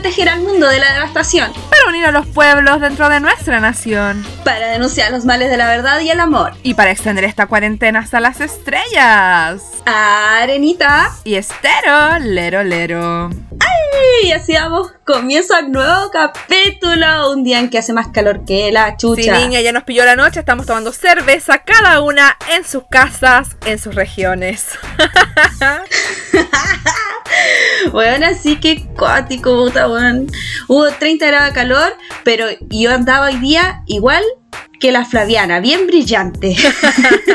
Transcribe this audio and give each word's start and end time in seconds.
proteger 0.00 0.30
al 0.30 0.40
mundo 0.40 0.66
de 0.66 0.78
la 0.78 0.94
devastación. 0.94 1.52
Para 1.68 1.88
unir 1.88 2.06
a 2.06 2.10
los 2.10 2.26
pueblos 2.26 2.80
dentro 2.80 3.10
de 3.10 3.20
nuestra 3.20 3.60
nación. 3.60 4.24
Para 4.46 4.68
denunciar 4.68 5.12
los 5.12 5.26
males 5.26 5.50
de 5.50 5.58
la 5.58 5.66
verdad 5.66 6.00
y 6.00 6.08
el 6.08 6.20
amor. 6.20 6.54
Y 6.62 6.72
para 6.72 6.90
extender 6.90 7.24
esta 7.24 7.46
cuarentena 7.46 7.98
hasta 7.98 8.18
las 8.18 8.40
estrellas. 8.40 9.62
Arenita. 9.84 11.10
Y 11.24 11.34
Estero, 11.34 12.18
lero, 12.18 12.64
lero. 12.64 13.28
Y 14.24 14.32
así 14.32 14.54
damos 14.54 14.90
comienzo 15.04 15.54
al 15.54 15.70
nuevo 15.70 16.10
capítulo. 16.10 17.32
Un 17.32 17.44
día 17.44 17.58
en 17.58 17.68
que 17.68 17.76
hace 17.76 17.92
más 17.92 18.08
calor 18.08 18.46
que 18.46 18.72
la 18.72 18.96
chucha. 18.96 19.22
Sí, 19.22 19.30
niña, 19.30 19.60
ya 19.60 19.72
nos 19.72 19.84
pilló 19.84 20.06
la 20.06 20.16
noche. 20.16 20.40
Estamos 20.40 20.64
tomando 20.64 20.92
cerveza, 20.92 21.58
cada 21.58 22.00
una 22.00 22.38
en 22.50 22.64
sus 22.64 22.84
casas, 22.90 23.48
en 23.66 23.78
sus 23.78 23.94
regiones. 23.94 24.64
bueno, 27.92 28.26
así 28.26 28.56
que 28.56 28.84
cuático, 28.96 29.54
puta, 29.54 29.86
bueno. 29.86 30.26
Hubo 30.68 30.88
30 30.90 31.26
grados 31.26 31.48
de 31.48 31.54
calor, 31.54 31.92
pero 32.24 32.46
yo 32.68 32.92
andaba 32.92 33.26
hoy 33.26 33.36
día 33.36 33.82
igual 33.86 34.22
que 34.80 34.90
la 34.92 35.04
Flaviana, 35.04 35.60
bien 35.60 35.86
brillante. 35.86 36.56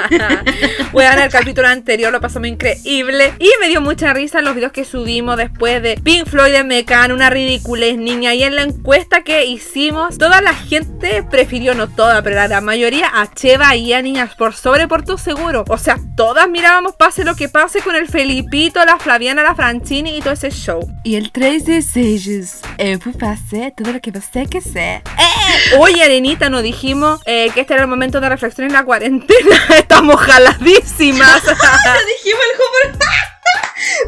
bueno, 0.92 1.22
el 1.22 1.30
capítulo 1.30 1.68
anterior 1.68 2.12
lo 2.12 2.20
pasamos 2.20 2.48
increíble 2.48 3.34
y 3.40 3.50
me 3.62 3.70
dio 3.70 3.82
mucha 3.82 4.14
risa 4.14 4.42
los 4.42 4.56
videos 4.56 4.72
que 4.72 4.84
subimos 4.84 5.38
después 5.38 5.82
de 5.84 5.96
Pink 6.04 6.28
Floyd 6.28 6.52
de 6.52 6.64
Mecan, 6.64 7.12
una 7.12 7.30
ridiculez 7.30 7.98
niña. 7.98 8.34
Y 8.34 8.44
en 8.44 8.56
la 8.56 8.64
encuesta 8.64 9.24
que 9.24 9.46
hicimos, 9.46 10.18
toda 10.18 10.42
la 10.42 10.56
gente 10.56 11.22
prefirió, 11.24 11.76
no 11.76 11.88
toda, 11.88 12.24
pero 12.24 12.48
la 12.48 12.62
mayoría 12.62 13.12
a 13.14 13.32
Cheva 13.32 13.76
y 13.76 13.94
a 13.94 14.02
niñas 14.02 14.34
por 14.36 14.56
sobre 14.56 14.88
por 14.88 15.04
tu 15.04 15.20
seguro. 15.20 15.66
O 15.70 15.78
sea, 15.78 16.00
todas 16.18 16.50
mirábamos 16.50 16.96
pase 16.96 17.24
lo 17.24 17.36
que 17.36 17.48
pase 17.48 17.80
con 17.82 17.96
el 17.96 18.08
Felipito, 18.08 18.84
la 18.86 18.98
Flaviana, 18.98 19.44
la 19.44 19.54
Francini 19.54 20.18
y 20.18 20.22
todo 20.22 20.34
ese 20.34 20.50
show. 20.50 20.80
Y 21.04 21.16
el 21.16 21.32
3 21.32 21.66
de 21.66 21.82
Sages, 21.84 22.62
eh, 22.80 22.98
pues 22.98 23.16
pase 23.16 23.72
todo 23.78 23.94
lo 23.94 24.02
que 24.02 24.12
pase 24.12 24.48
que 24.48 24.62
sé. 24.62 25.04
¡Eh! 25.20 25.78
Oye, 25.78 26.04
Arenita, 26.04 26.50
nos 26.50 26.64
dijimos. 26.64 27.05
Eh, 27.26 27.52
que 27.54 27.62
este 27.62 27.74
era 27.74 27.84
el 27.84 27.90
momento 27.90 28.20
de 28.20 28.30
reflexión 28.30 28.68
en 28.68 28.74
la 28.74 28.84
cuarentena. 28.84 29.58
Estamos 29.78 30.20
jaladísimas. 30.20 31.44
dijimos 31.44 32.44
el. 32.84 32.96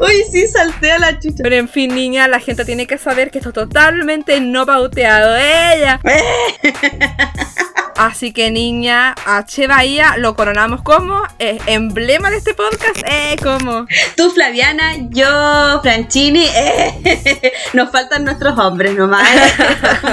Uy, 0.00 0.24
sí, 0.30 0.46
salté 0.48 0.92
a 0.92 0.98
la 0.98 1.18
chucha. 1.18 1.42
Pero 1.42 1.56
en 1.56 1.68
fin, 1.68 1.94
niña, 1.94 2.28
la 2.28 2.40
gente 2.40 2.64
tiene 2.64 2.86
que 2.86 2.98
saber 2.98 3.30
que 3.30 3.38
esto 3.38 3.50
es 3.50 3.54
totalmente 3.54 4.40
no 4.40 4.66
pauteado. 4.66 5.36
Ella. 5.36 6.00
Así 7.98 8.32
que 8.32 8.52
niña, 8.52 9.12
H 9.26 9.66
Bahía 9.66 10.14
lo 10.18 10.36
coronamos 10.36 10.82
como 10.82 11.20
eh, 11.40 11.58
emblema 11.66 12.30
de 12.30 12.36
este 12.36 12.54
podcast. 12.54 12.98
Eh, 13.04 13.34
como. 13.42 13.88
Tú, 14.16 14.30
Flaviana, 14.30 14.92
yo, 15.10 15.80
Franchini. 15.82 16.44
Eh, 16.46 17.52
nos 17.72 17.90
faltan 17.90 18.24
nuestros 18.24 18.56
hombres 18.56 18.94
nomás. 18.94 19.28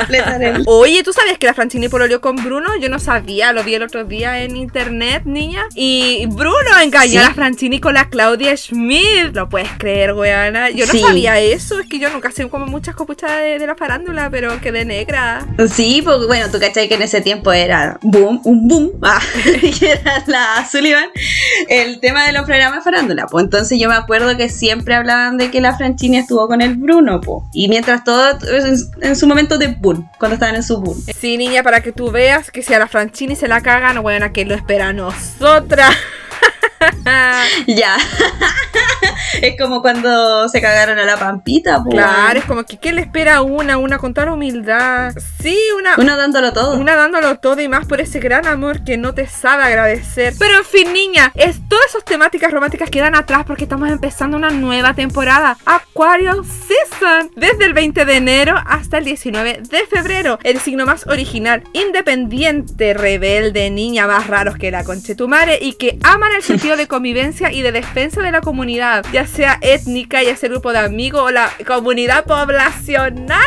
Eh, 0.09 0.53
Oye, 0.66 1.03
¿tú 1.03 1.13
sabías 1.13 1.38
que 1.38 1.45
la 1.45 1.53
Franchini 1.53 1.88
pololeó 1.88 2.22
con 2.22 2.38
Bruno? 2.38 2.75
Yo 2.81 2.89
no 2.89 2.97
sabía, 2.97 3.53
lo 3.53 3.63
vi 3.63 3.75
el 3.75 3.83
otro 3.83 4.03
día 4.03 4.41
en 4.41 4.56
internet, 4.56 5.22
niña. 5.25 5.66
Y 5.75 6.25
Bruno 6.25 6.80
engañó 6.81 7.19
a 7.19 7.25
la 7.25 7.33
Franchini 7.36 7.80
con 7.80 7.94
la 7.94 8.09
Claudia 8.09 8.58
Schmidt. 8.58 9.36
Lo 9.36 9.47
puedes 9.47 9.69
creer, 9.78 10.13
weana. 10.13 10.72
Yo 10.72 10.88
no 10.88 10.94
sabía 11.00 11.39
eso. 11.39 11.80
Es 11.80 11.88
que 11.88 12.00
yo 12.00 12.09
nunca 12.09 12.31
sé 12.31 12.50
como 12.50 12.66
muchas 12.66 12.95
copuchas 12.95 13.30
de, 13.38 13.59
de, 13.59 13.67
la 13.67 13.75
farándula, 13.75 14.31
pero 14.31 14.59
quedé 14.59 14.86
negra. 14.86 15.45
Sí, 15.72 16.02
porque 16.03 16.25
bueno, 16.25 16.50
tú 16.52 16.59
cachai 16.59 16.88
que 16.88 16.95
en 16.95 17.03
ese 17.03 17.22
tiempo 17.22 17.53
era 17.53 17.74
boom, 18.01 18.41
un 18.43 18.67
boom, 18.67 18.91
ah, 19.01 19.19
que 19.79 19.91
era 19.91 20.23
la 20.27 20.67
Sullivan, 20.69 21.09
el 21.69 22.00
tema 22.00 22.25
de 22.25 22.33
los 22.33 22.44
programas 22.44 22.83
farándula. 22.83 23.27
Pues 23.27 23.45
entonces 23.45 23.79
yo 23.79 23.89
me 23.89 23.95
acuerdo 23.95 24.35
que 24.38 24.50
siempre 24.50 24.95
hablaban 24.95 25.38
de 25.38 25.51
que 25.51 25.61
la 25.61 25.77
Franchini 25.77 26.17
estuvo 26.17 26.47
con 26.47 26.61
el 26.61 26.75
Bruno, 26.75 27.22
pues. 27.22 27.44
Y 27.53 27.67
mientras 27.67 28.03
todo, 28.03 28.38
en, 29.01 29.16
su 29.16 29.27
momento 29.27 29.57
de 29.57 29.67
boom, 29.67 30.09
cuando 30.19 30.35
estaban 30.35 30.55
en 30.55 30.63
su 30.63 30.79
boom. 30.79 30.97
Sí, 31.19 31.38
niña, 31.38 31.63
para 31.63 31.81
que 31.81 31.91
tú 31.91 32.11
veas 32.11 32.51
que 32.51 32.61
si 32.61 32.73
a 32.73 32.79
la 32.79 32.88
Franchini 32.88 33.35
se 33.35 33.47
la 33.47 33.61
cagan, 33.61 34.01
bueno, 34.01 34.31
que 34.33 34.45
lo 34.45 34.55
espera 34.55 34.89
a 34.89 34.94
nosotras. 34.94 35.95
ya. 37.68 37.97
es 39.41 39.57
como 39.59 39.81
cuando 39.81 40.47
se 40.50 40.62
cagaron 40.62 40.97
a 41.00 41.06
la 41.06 41.18
pampita, 41.18 41.84
pues. 41.84 41.96
Claro, 41.96 42.40
es 42.40 42.46
como 42.46 42.63
que 42.63 42.78
¿qué 42.78 42.91
le 42.94 43.01
espera 43.01 43.38
a 43.38 43.41
una? 43.41 43.78
Una 43.78 43.97
con 43.97 44.13
toda 44.13 44.34
humildad. 44.34 45.13
Sí, 45.41 45.57
una. 45.78 45.95
Una 45.97 46.18
dándolo 46.18 46.53
todo. 46.53 46.78
Una 46.78 46.95
dándolo 46.95 47.38
todo 47.40 47.62
y 47.62 47.68
más 47.68 47.85
por 47.85 48.01
ese 48.01 48.19
gran 48.19 48.47
amor 48.47 48.84
que 48.84 48.97
no 48.97 49.13
te 49.13 49.28
sabe 49.28 49.63
agradecer. 49.63 50.34
Pero 50.40 50.57
en 50.57 50.66
fin, 50.66 50.94
niña, 50.94 51.31
es 51.35 51.59
todas 51.68 51.88
esas 51.88 52.06
temáticas 52.06 52.51
románticas 52.51 52.90
quedan 52.90 53.16
atrás 53.16 53.44
porque 53.45 53.63
estamos 53.63 53.90
empezando 53.90 54.38
una 54.38 54.50
nueva 54.50 54.94
temporada. 54.94 55.57
Acuario 55.66 56.44
Season. 56.44 57.31
Desde 57.35 57.66
el 57.66 57.74
20 57.74 58.06
de 58.06 58.16
enero 58.16 58.56
hasta 58.66 58.97
el 58.97 59.06
19 59.06 59.62
de 59.69 59.88
febrero. 59.88 60.40
El 60.44 60.59
signo 60.59 60.85
más 60.85 61.07
original, 61.07 61.63
independiente, 61.74 62.94
rebelde, 62.94 63.69
niña 63.69 64.07
más 64.07 64.28
raros 64.28 64.57
que 64.57 64.72
la 64.72 64.84
conchetumare 64.84 65.59
y 65.62 65.74
que 65.74 65.97
aman 66.03 66.31
el 66.35 66.44
sentido 66.44 66.75
de 66.75 66.88
convivencia 66.88 67.52
y 67.52 67.62
de 67.62 67.72
defensa 67.72 68.22
de 68.22 68.31
la 68.31 68.41
comunidad, 68.41 69.06
ya 69.12 69.25
sea 69.28 69.58
étnica, 69.62 70.24
ya 70.24 70.36
sea 70.36 70.47
el 70.47 70.53
grupo 70.53 70.72
de 70.72 70.80
amigos 70.80 71.22
o 71.22 71.31
la 71.31 71.52
comunidad 71.66 72.25
poblacional. 72.25 73.40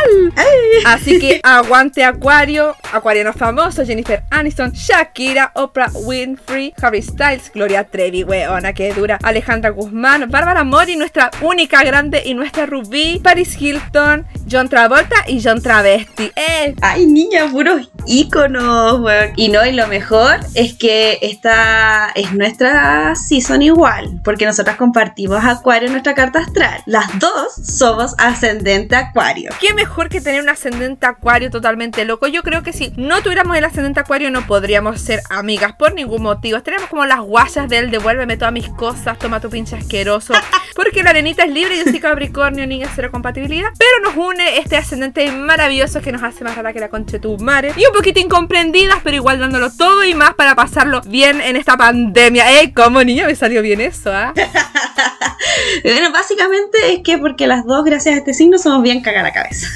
Así 0.87 1.19
que 1.19 1.41
aguante 1.45 2.05
Acuario, 2.05 2.77
acuarianos 2.93 3.37
famosos, 3.37 3.87
Jennifer 3.87 4.23
Aniston, 4.31 4.73
Shakira, 4.73 5.53
Oprah 5.55 5.91
Winfrey, 5.95 6.73
Harry 6.81 7.03
Styles, 7.03 7.51
Gloria 7.53 7.85
Trevi, 7.85 8.25
weona 8.25 8.73
que 8.73 8.93
dura, 8.93 9.19
Alejandra 9.23 9.71
Guzmán, 9.71 10.31
Bárbara 10.31 10.65
Mori, 10.65 10.97
nuestra 10.97 11.31
única 11.41 11.83
grande 11.85 12.23
y 12.25 12.35
nuestra 12.35 12.67
Rubí, 12.67 13.21
Paris 13.23 13.61
Hilton, 13.61 14.27
John 14.51 14.69
Travolta 14.69 15.17
y 15.27 15.43
John 15.43 15.61
Travesti. 15.61 16.33
¡Eh! 16.35 16.75
Ay, 16.81 17.07
niña, 17.07 17.49
puros 17.51 17.91
íconos, 18.07 19.03
Y 19.37 19.49
no, 19.49 19.65
y 19.67 19.73
lo 19.73 19.87
mejor 19.87 20.41
es 20.55 20.75
que 20.75 21.19
esta 21.23 22.11
es 22.15 22.33
nuestra 22.33 23.15
season 23.27 23.63
igual, 23.63 24.21
porque 24.25 24.47
nosotras 24.47 24.77
compartimos 24.77 25.45
Acuario 25.45 25.87
en 25.87 25.93
nuestra 25.93 26.15
carta 26.15 26.41
astral. 26.41 26.83
Las 26.87 27.19
dos 27.19 27.55
somos 27.55 28.15
ascendente 28.19 28.97
Acuario. 28.97 29.51
¿Qué 29.61 29.75
mejor 29.75 30.09
que 30.09 30.21
tener 30.21 30.43
un 30.43 30.49
ascendente 30.49 31.07
Acuario 31.07 31.51
totalmente 31.51 32.05
loco? 32.05 32.27
Yo 32.27 32.43
creo 32.43 32.63
que 32.63 32.73
si 32.73 32.93
no 32.97 33.23
tuviéramos 33.23 33.57
el 33.57 33.65
ascendente 33.65 34.01
Acuario 34.01 34.31
no 34.31 34.47
podríamos 34.47 35.01
ser 35.01 35.21
amigas 35.31 35.75
por 35.75 35.95
ningún 35.95 36.23
motivo. 36.23 36.63
Tenemos 36.63 36.89
como 36.89 37.05
las 37.07 37.21
guayas 37.21 37.69
de 37.69 37.79
él, 37.79 37.91
devuélveme 37.91 38.37
todas 38.37 38.53
mis 38.53 38.69
cosas, 38.71 39.19
toma 39.19 39.41
tu 39.41 39.51
pinche 39.51 39.77
asqueroso. 39.77 40.35
Porque 40.75 41.03
la 41.03 41.11
arenita 41.11 41.45
es 41.45 41.53
libre, 41.53 41.77
yo 41.77 41.85
soy 41.85 42.01
Capricornio, 42.01 42.67
niña 42.67 42.89
cero 42.95 43.11
compatibilidad. 43.11 43.69
Pero 43.79 44.01
nos 44.05 44.17
une 44.17 44.59
este 44.59 44.77
ascendente 44.77 45.31
maravilloso 45.33 46.01
que 46.01 46.13
nos 46.13 46.23
hace 46.23 46.45
más 46.45 46.57
rara 46.57 46.73
que 46.73 46.81
la 46.81 46.89
concha 46.89 47.13
de 47.13 47.21
tu 47.21 47.37
madre. 47.39 47.73
Y 47.77 47.87
un 47.87 47.93
poquito 47.93 48.21
incomprendidas, 48.21 48.99
pero 49.03 49.17
igual 49.17 49.39
dándolo 49.39 49.71
todo 49.71 50.05
y 50.05 50.15
más 50.15 50.35
para 50.35 50.55
pasarlo 50.55 51.01
bien 51.03 51.41
en 51.41 51.57
esta 51.57 51.77
pandemia. 51.77 52.61
¡Eh! 52.61 52.73
¿Cómo 52.75 53.03
niña 53.09 53.27
me 53.27 53.35
salió 53.35 53.63
bien 53.63 53.81
eso, 53.81 54.13
ah? 54.13 54.33
bueno, 55.83 56.13
básicamente 56.13 56.93
es 56.93 57.01
que 57.03 57.19
porque 57.19 57.47
las 57.47 57.65
dos, 57.65 57.85
gracias 57.85 58.15
a 58.15 58.19
este 58.19 58.35
signo, 58.35 58.59
somos 58.59 58.83
bien 58.83 59.01
cagar 59.01 59.25
la 59.25 59.33
cabeza. 59.33 59.69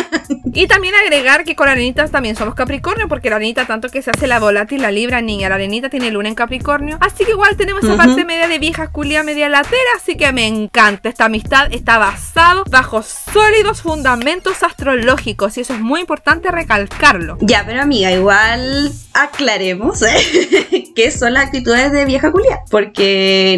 y 0.52 0.66
también 0.66 0.94
agregar 0.94 1.44
que 1.44 1.54
con 1.54 1.66
la 1.66 1.72
arenita 1.72 2.08
también 2.08 2.36
somos 2.36 2.54
Capricornio, 2.54 3.08
porque 3.08 3.30
la 3.30 3.36
arenita, 3.36 3.66
tanto 3.66 3.88
que 3.88 4.02
se 4.02 4.10
hace 4.10 4.26
la 4.26 4.40
volátil, 4.40 4.82
la 4.82 4.90
libra, 4.90 5.22
niña, 5.22 5.48
la 5.48 5.54
arenita 5.54 5.88
tiene 5.88 6.10
luna 6.10 6.28
en 6.28 6.34
Capricornio. 6.34 6.98
Así 7.00 7.24
que 7.24 7.30
igual 7.30 7.56
tenemos 7.56 7.84
esa 7.84 7.96
parte 7.96 8.24
media 8.24 8.48
de 8.48 8.58
vieja 8.58 8.88
culia, 8.88 9.22
media 9.22 9.48
latera. 9.48 9.78
Así 9.96 10.16
que 10.16 10.32
me 10.32 10.46
encanta. 10.46 11.08
Esta 11.08 11.26
amistad 11.26 11.72
está 11.72 11.98
basado 11.98 12.64
bajo 12.68 13.02
sólidos 13.02 13.82
fundamentos 13.82 14.62
astrológicos. 14.62 15.56
Y 15.56 15.60
eso 15.60 15.74
es 15.74 15.80
muy 15.80 16.00
importante 16.00 16.50
recalcarlo. 16.50 17.38
Ya, 17.40 17.64
pero 17.64 17.82
amiga, 17.82 18.10
igual 18.10 18.92
aclaremos 19.12 20.02
¿eh? 20.02 20.92
qué 20.96 21.10
son 21.10 21.34
las 21.34 21.46
actitudes 21.46 21.92
de 21.92 22.04
vieja 22.04 22.30
culia. 22.30 22.60
Porque, 22.70 22.79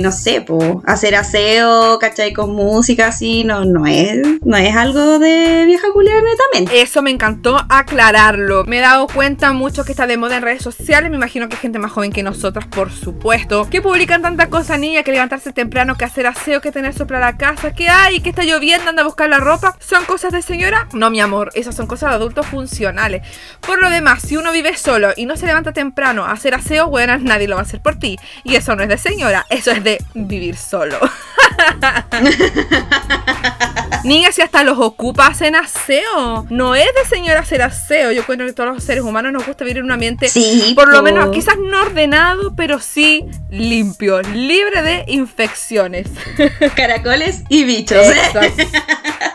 no 0.01 0.13
sé, 0.13 0.41
pues, 0.41 0.77
hacer 0.87 1.15
aseo, 1.15 1.99
¿cachai? 1.99 2.33
Con 2.33 2.55
música 2.55 3.09
así, 3.09 3.45
no, 3.45 3.65
no, 3.65 3.87
es, 3.87 4.19
no 4.43 4.57
es 4.57 4.75
algo 4.75 5.19
de 5.19 5.65
vieja 5.67 5.87
culia 5.93 6.15
netamente. 6.15 6.81
Eso 6.81 7.03
me 7.03 7.11
encantó 7.11 7.57
aclararlo. 7.69 8.65
Me 8.65 8.79
he 8.79 8.81
dado 8.81 9.07
cuenta 9.07 9.53
mucho 9.53 9.85
que 9.85 9.93
está 9.93 10.07
de 10.07 10.17
moda 10.17 10.37
en 10.37 10.43
redes 10.43 10.63
sociales. 10.63 11.11
Me 11.11 11.17
imagino 11.17 11.49
que 11.49 11.57
gente 11.57 11.79
más 11.79 11.93
joven 11.93 12.13
que 12.13 12.23
nosotras, 12.23 12.67
por 12.67 12.91
supuesto, 12.91 13.69
que 13.69 13.83
publican 13.83 14.23
tanta 14.23 14.49
cosa 14.49 14.77
niña 14.77 15.03
que 15.03 15.13
levantarse 15.13 15.53
temprano, 15.53 15.97
que 15.97 16.05
hacer 16.05 16.27
aseo, 16.27 16.61
que 16.61 16.73
tener 16.73 16.95
sopla 16.95 17.21
la 17.21 17.37
casa, 17.37 17.75
que 17.75 17.89
hay, 17.89 18.21
que 18.21 18.31
está 18.31 18.45
lloviendo, 18.45 18.89
anda 18.89 19.03
a 19.03 19.07
buscar 19.07 19.29
la 19.29 19.39
ropa. 19.39 19.77
¿Son 19.79 20.05
cosas 20.05 20.33
de 20.33 20.43
señora? 20.43 20.89
No, 20.93 21.11
mi 21.11 21.21
amor, 21.21 21.51
esas 21.55 21.75
son 21.75 21.87
cosas 21.87 22.11
de 22.11 22.17
adultos 22.17 22.47
funcionales. 22.47 23.27
Por 23.61 23.81
lo 23.81 23.91
demás, 23.91 24.23
si 24.23 24.37
uno 24.37 24.53
vive 24.53 24.77
solo 24.77 25.11
y 25.17 25.27
no 25.27 25.37
se 25.37 25.47
levanta 25.47 25.73
temprano 25.73 26.25
a 26.25 26.33
hacer 26.33 26.55
aseo, 26.55 26.89
bueno, 26.89 27.19
nadie 27.19 27.49
lo 27.49 27.57
va 27.57 27.63
a 27.63 27.65
hacer 27.65 27.81
por 27.81 27.99
ti. 27.99 28.19
Y 28.45 28.57
eso 28.57 28.75
no 28.77 28.83
es 28.83 28.89
de 28.89 28.99
señora, 29.03 29.45
eso 29.51 29.71
es 29.73 29.83
de 29.83 29.99
vivir 30.15 30.57
solo. 30.57 30.99
Niña, 34.05 34.33
si 34.33 34.43
hasta 34.43 34.65
los 34.65 34.79
ocupas 34.79 35.41
en 35.43 35.55
aseo. 35.55 36.47
No 36.51 36.75
es 36.75 36.87
de 36.87 37.05
señora 37.09 37.41
hacer 37.41 37.63
aseo. 37.63 38.11
Yo 38.13 38.23
encuentro 38.23 38.47
que 38.47 38.53
todos 38.53 38.75
los 38.75 38.83
seres 38.83 39.05
humanos 39.05 39.33
nos 39.33 39.47
gusta 39.47 39.65
vivir 39.65 39.79
en 39.79 39.85
un 39.85 39.93
ambiente, 39.93 40.29
Sí, 40.29 40.73
por 40.75 40.93
lo 40.93 41.03
menos, 41.03 41.31
quizás 41.31 41.57
no 41.59 41.83
ordenado, 41.83 42.55
pero 42.57 42.81
sí 42.81 43.27
limpio, 43.51 44.21
libre 44.23 44.83
de 44.83 45.05
infecciones. 45.09 46.09
Caracoles 46.75 47.43
y 47.49 47.65
bichos. 47.65 48.07
Exacto. 48.07 48.41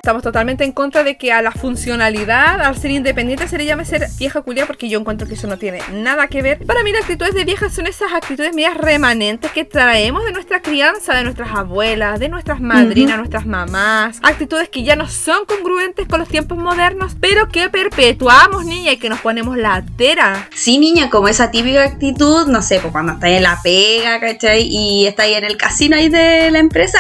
Estamos 0.08 0.24
totalmente 0.24 0.64
en 0.64 0.72
contra 0.72 1.04
de 1.04 1.18
que 1.18 1.34
a 1.34 1.42
la 1.42 1.52
funcionalidad, 1.52 2.62
al 2.62 2.78
ser 2.78 2.92
independiente, 2.92 3.46
se 3.50 3.58
le 3.58 3.66
llame 3.66 3.84
ser 3.84 4.08
vieja 4.18 4.42
culia, 4.42 4.66
porque 4.66 4.88
yo 4.88 5.02
encuentro 5.02 5.28
que 5.28 5.34
eso 5.34 5.48
no 5.48 5.58
tiene 5.58 5.82
nada 5.92 6.28
que 6.30 6.42
ver. 6.42 6.66
Para 6.66 6.82
mí, 6.82 6.94
las 6.94 7.02
actitudes 7.02 7.34
de 7.34 7.44
viejas 7.44 7.74
son 7.74 7.88
esas 7.88 8.14
actitudes 8.14 8.56
medias 8.56 8.78
remanentes 8.78 9.52
que 9.52 9.66
traemos 9.66 10.24
de 10.24 10.32
nuestra 10.32 10.62
crianza, 10.62 11.14
de 11.14 11.26
nuestras 11.26 11.52
abuelas, 11.52 12.22
de 12.22 12.30
nuestras 12.30 12.62
madrinas, 12.62 13.18
nuestras 13.18 13.46
mamás. 13.46 14.20
Actitudes 14.24 14.70
que 14.70 14.84
ya 14.84 14.96
no 14.96 15.10
son 15.10 15.44
congruentes 15.46 16.08
con 16.08 16.22
los 16.22 16.30
tiempos 16.30 16.58
modernos, 16.58 17.18
pero 17.20 17.50
que 17.50 17.68
perpetuamos, 17.68 18.64
niña, 18.64 18.94
y 18.94 18.98
que 19.00 19.10
nos 19.10 19.20
ponemos 19.20 19.58
la 19.58 19.84
tera. 19.98 20.48
Sí, 20.56 20.78
niña, 20.78 21.10
como 21.10 21.28
esa 21.28 21.52
típica 21.52 21.84
actitud, 21.84 22.48
no 22.48 22.62
sé, 22.62 22.80
pues 22.80 22.94
cuando 22.94 23.12
estás 23.12 23.32
en 23.32 23.44
la 23.44 23.60
pega, 23.62 24.22
¿cachai? 24.22 24.70
Y 24.72 25.06
estás 25.06 25.26
ahí 25.26 25.34
en 25.34 25.44
el 25.44 25.58
casino 25.58 25.98
ahí 25.98 26.08
de 26.08 26.50
la 26.50 26.60
empresa, 26.60 26.98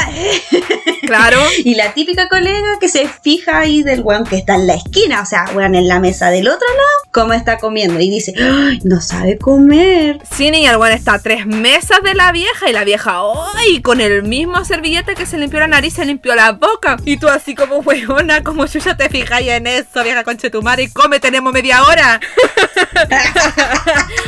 Claro. 1.07 1.39
y 1.63 1.75
la 1.75 1.93
típica 1.93 2.27
colega 2.27 2.79
que 2.81 2.89
se 2.89 2.96
fija 3.05 3.59
ahí 3.59 3.83
del 3.83 4.01
weón 4.01 4.23
que 4.23 4.37
está 4.37 4.55
en 4.55 4.67
la 4.67 4.75
esquina, 4.75 5.21
o 5.21 5.25
sea, 5.25 5.45
weón 5.53 5.75
en 5.75 5.87
la 5.87 5.99
mesa 5.99 6.29
del 6.29 6.47
otro 6.47 6.67
lado, 6.67 7.11
cómo 7.11 7.33
está 7.33 7.57
comiendo, 7.57 7.99
y 7.99 8.09
dice, 8.09 8.33
"Ay, 8.39 8.79
no 8.83 9.01
sabe 9.01 9.37
comer. 9.37 10.19
Sí, 10.35 10.51
niña, 10.51 10.71
el 10.71 10.77
weón 10.77 10.93
está 10.93 11.15
a 11.15 11.19
tres 11.19 11.45
mesas 11.45 11.99
de 12.03 12.13
la 12.13 12.31
vieja 12.31 12.69
y 12.69 12.73
la 12.73 12.83
vieja, 12.83 13.19
¡ay! 13.55 13.81
Con 13.81 14.01
el 14.01 14.23
mismo 14.23 14.63
servillete 14.65 15.15
que 15.15 15.25
se 15.25 15.37
limpió 15.37 15.59
la 15.59 15.67
nariz, 15.67 15.93
se 15.93 16.05
limpió 16.05 16.35
la 16.35 16.53
boca. 16.53 16.97
Y 17.05 17.17
tú 17.17 17.27
así 17.27 17.55
como 17.55 17.77
weona, 17.77 18.43
como 18.43 18.65
yo 18.65 18.79
ya 18.79 18.95
te 18.95 19.09
fijáis 19.09 19.49
en 19.49 19.67
eso, 19.67 20.03
vieja 20.03 20.23
conchetumare, 20.23 20.83
y 20.83 20.87
come, 20.89 21.19
tenemos 21.19 21.53
media 21.53 21.83
hora. 21.83 22.19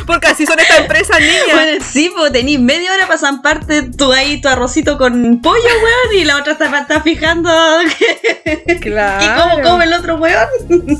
Porque 0.06 0.28
así 0.28 0.46
son 0.46 0.58
estas 0.58 0.80
empresas, 0.80 1.18
niña. 1.20 1.54
Bueno, 1.54 1.84
sí, 1.90 2.10
pues 2.14 2.32
tenís 2.32 2.60
media 2.60 2.92
hora 2.92 3.06
para 3.06 3.18
zamparte 3.18 3.82
tú 3.82 4.12
ahí 4.12 4.40
tu 4.40 4.48
arrocito 4.48 4.98
con 4.98 5.40
pollo, 5.40 5.62
weón, 5.62 6.20
y 6.20 6.24
la 6.24 6.36
otra 6.36 6.52
está, 6.52 6.78
está 6.78 7.02
fijando 7.02 7.50
que, 8.80 8.90
que 8.90 9.30
cómo 9.36 9.62
come 9.62 9.84
el 9.84 9.92
otro 9.92 10.16
weón. 10.16 10.48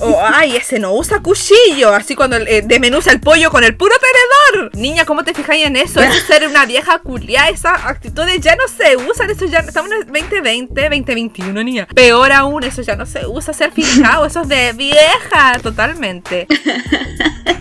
Oh, 0.00 0.20
ay, 0.22 0.56
ese 0.56 0.78
no 0.78 0.94
usa 0.94 1.20
cuchillo. 1.20 1.94
Así 1.94 2.14
cuando 2.14 2.36
eh, 2.36 2.62
desmenuza 2.64 3.12
el 3.12 3.20
pollo 3.20 3.50
con 3.50 3.64
el 3.64 3.76
puro 3.76 3.94
tenedor. 3.98 4.76
Niña, 4.76 5.04
¿cómo 5.04 5.24
te 5.24 5.34
fijáis 5.34 5.66
en 5.66 5.76
eso? 5.76 6.00
Eso 6.00 6.12
es 6.12 6.24
ser 6.24 6.46
una 6.46 6.66
vieja 6.66 6.98
culia. 6.98 7.48
Esas 7.48 7.84
actitudes 7.84 8.40
ya 8.40 8.56
no 8.56 8.64
se 8.68 8.96
usan. 8.96 9.30
Eso 9.30 9.46
ya 9.46 9.60
estamos 9.60 9.90
en 9.92 9.98
el 9.98 10.06
2020, 10.06 10.80
2021, 10.82 11.62
niña. 11.62 11.86
Peor 11.94 12.32
aún, 12.32 12.64
eso 12.64 12.82
ya 12.82 12.96
no 12.96 13.06
se 13.06 13.26
usa. 13.26 13.52
Ser 13.52 13.72
fijado, 13.72 14.26
eso 14.26 14.42
es 14.42 14.48
de 14.48 14.72
vieja, 14.72 15.58
totalmente. 15.62 16.46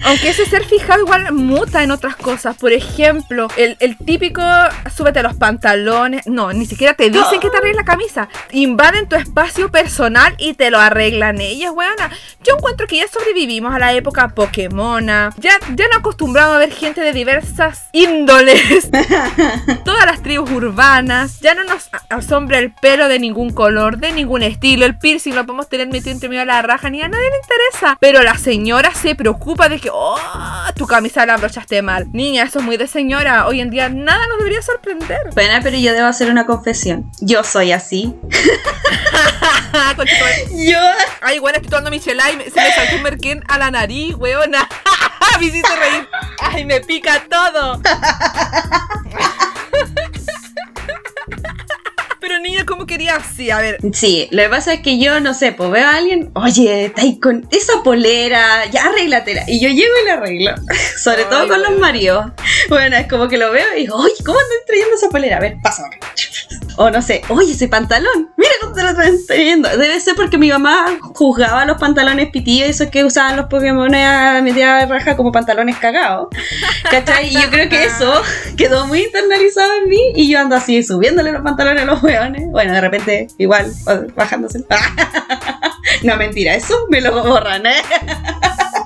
Aunque 0.06 0.30
ese 0.30 0.46
ser 0.46 0.66
fijado 0.66 1.02
igual 1.02 1.32
muta 1.34 1.84
en 1.84 1.92
otras 1.92 2.16
cosas. 2.16 2.56
Por 2.58 2.72
ejemplo, 2.72 3.48
el, 3.58 3.78
el 3.80 3.98
típico 3.98 4.42
súbete 4.96 5.22
los 5.22 5.36
pantalones. 5.36 6.26
No, 6.26 6.52
ni 6.54 6.66
siquiera 6.66 6.94
te 6.94 7.10
dicen 7.10 7.40
que 7.40 7.50
te 7.50 7.58
arregles 7.58 7.78
la 7.78 7.86
camisa. 7.86 8.30
Invaden 8.52 9.08
tu 9.08 9.16
espacio 9.16 9.70
personal 9.70 9.99
y 10.38 10.54
te 10.54 10.72
lo 10.72 10.80
arreglan 10.80 11.42
ellas, 11.42 11.74
weona. 11.76 12.10
Yo 12.46 12.56
encuentro 12.56 12.88
que 12.88 12.96
ya 12.98 13.08
sobrevivimos 13.10 13.76
a 13.76 13.80
la 13.80 13.92
época 13.92 14.30
Pokémona. 14.30 15.32
Ya, 15.38 15.52
ya 15.76 15.90
no 15.92 15.98
acostumbramos 15.98 16.56
a 16.56 16.60
ver 16.60 16.72
gente 16.72 17.02
de 17.02 17.12
diversas 17.12 17.90
índoles. 17.92 18.90
Todas 19.84 20.06
las 20.06 20.24
tribus 20.24 20.50
urbanas. 20.52 21.42
Ya 21.42 21.54
no 21.54 21.66
nos 21.66 21.90
asombra 22.08 22.60
el 22.60 22.72
pelo 22.74 23.10
de 23.10 23.20
ningún 23.20 23.52
color, 23.52 23.98
de 23.98 24.14
ningún 24.14 24.42
estilo. 24.42 24.86
El 24.86 24.98
piercing 24.98 25.34
lo 25.34 25.46
podemos 25.46 25.68
tener 25.68 25.90
metido 25.90 26.12
entre 26.12 26.30
medio 26.30 26.42
de 26.42 26.46
la 26.46 26.62
raja. 26.62 26.90
Ni 26.90 27.02
a 27.02 27.10
nadie 27.10 27.30
le 27.30 27.36
interesa. 27.36 27.98
Pero 28.00 28.24
la 28.24 28.38
señora 28.38 28.94
se 28.94 29.16
preocupa 29.16 29.68
de 29.68 29.80
que, 29.80 29.90
oh, 29.92 30.18
tu 30.78 30.88
camisa 30.88 31.26
la 31.26 31.34
abrochaste 31.34 31.82
mal. 31.82 32.08
Niña, 32.14 32.44
eso 32.44 32.60
es 32.60 32.66
muy 32.66 32.78
de 32.78 32.88
señora. 32.88 33.48
Hoy 33.48 33.60
en 33.60 33.70
día 33.70 33.90
nada 33.90 34.26
nos 34.28 34.38
debería 34.38 34.62
sorprender. 34.62 35.20
Bueno, 35.34 35.60
pero 35.62 35.76
yo 35.76 35.92
debo 35.92 36.08
hacer 36.08 36.32
una 36.32 36.46
confesión. 36.46 37.12
Yo 37.20 37.44
soy 37.44 37.74
así. 37.74 38.16
Yo 40.68 40.78
Ay, 41.22 41.40
bueno, 41.40 41.56
estoy 41.58 41.70
tomando 41.70 41.90
michelada 41.92 42.32
y 42.32 42.38
me- 42.38 42.50
se 42.50 42.60
me 42.60 42.72
saltó 42.74 42.96
un 42.96 43.04
merquén 43.04 43.44
a 43.48 43.58
la 43.58 43.72
nariz, 43.72 44.16
weona. 44.16 44.68
me 45.40 45.46
hiciste 45.46 45.74
reír. 45.76 46.08
Ay, 46.40 46.66
me 46.66 46.82
pica 46.82 47.24
todo. 47.30 47.82
Pero 52.22 52.38
niña, 52.40 52.66
¿cómo 52.66 52.86
quería 52.86 53.16
así? 53.16 53.50
A 53.50 53.60
ver, 53.60 53.78
Sí, 53.94 54.28
lo 54.32 54.44
que 54.44 54.50
pasa 54.50 54.74
es 54.74 54.82
que 54.82 55.00
yo, 55.00 55.20
no 55.22 55.34
sé, 55.34 55.54
pues 55.54 55.72
veo 55.72 55.88
a 55.88 55.96
alguien, 55.96 56.32
oye, 56.36 56.86
está 56.86 57.02
ahí 57.02 57.18
con 57.20 57.48
esa 57.50 57.82
polera, 57.82 58.66
ya 58.66 58.86
arréglatela. 58.88 59.44
Y 59.48 59.60
yo 59.62 59.70
llego 59.70 59.94
y 60.04 60.06
la 60.06 60.14
arreglo. 60.14 60.52
Sobre 61.02 61.24
todo 61.26 61.48
con 61.48 61.62
los 61.64 61.80
maridos. 61.80 62.26
Bueno, 62.68 62.98
es 62.98 63.08
como 63.08 63.30
que 63.30 63.38
lo 63.38 63.52
veo 63.52 63.66
y 63.76 63.82
digo, 63.82 63.96
oye, 63.96 64.14
¿cómo 64.26 64.38
andan 64.38 64.58
trayendo 64.68 64.96
esa 64.96 65.10
polera? 65.10 65.38
A 65.38 65.40
ver, 65.40 65.56
acá. 65.64 65.84
O 66.82 66.90
no 66.90 67.02
sé, 67.02 67.24
oye, 67.28 67.52
ese 67.52 67.68
pantalón, 67.68 68.32
mira 68.38 68.52
cómo 68.62 68.74
te 68.74 68.84
lo 68.84 68.90
están 68.92 69.14
trayendo. 69.28 69.68
Debe 69.68 70.00
ser 70.00 70.16
porque 70.16 70.38
mi 70.38 70.48
mamá 70.48 70.86
juzgaba 71.14 71.66
los 71.66 71.78
pantalones 71.78 72.30
pitillos, 72.30 72.70
esos 72.70 72.88
que 72.88 73.04
usaban 73.04 73.36
los 73.36 73.48
Pokémon 73.48 73.94
a 73.94 74.40
media 74.42 74.76
de 74.76 74.86
raja 74.86 75.18
como 75.18 75.34
pantalones 75.34 75.76
cagados. 75.76 76.30
¿Cachai? 76.90 77.28
Y 77.28 77.34
yo 77.34 77.50
creo 77.50 77.68
que 77.68 77.84
eso 77.84 78.10
quedó 78.58 78.88
muy 78.88 79.04
internalizado 79.04 79.70
en 79.84 79.90
mí 79.90 80.00
y 80.16 80.32
yo 80.32 80.40
ando 80.40 80.56
así 80.56 80.82
subiéndole 80.82 81.34
los 81.34 81.42
pantalones 81.42 81.84
a 81.84 81.86
los 81.86 82.02
hueones. 82.02 82.44
Bueno, 82.50 82.72
de 82.72 82.80
repente 82.80 83.28
igual 83.38 83.70
bajándose. 84.16 84.64
no, 86.04 86.16
mentira, 86.16 86.56
eso 86.56 86.88
me 86.90 87.02
lo 87.02 87.12
borran, 87.26 87.66
¿eh? 87.66 87.82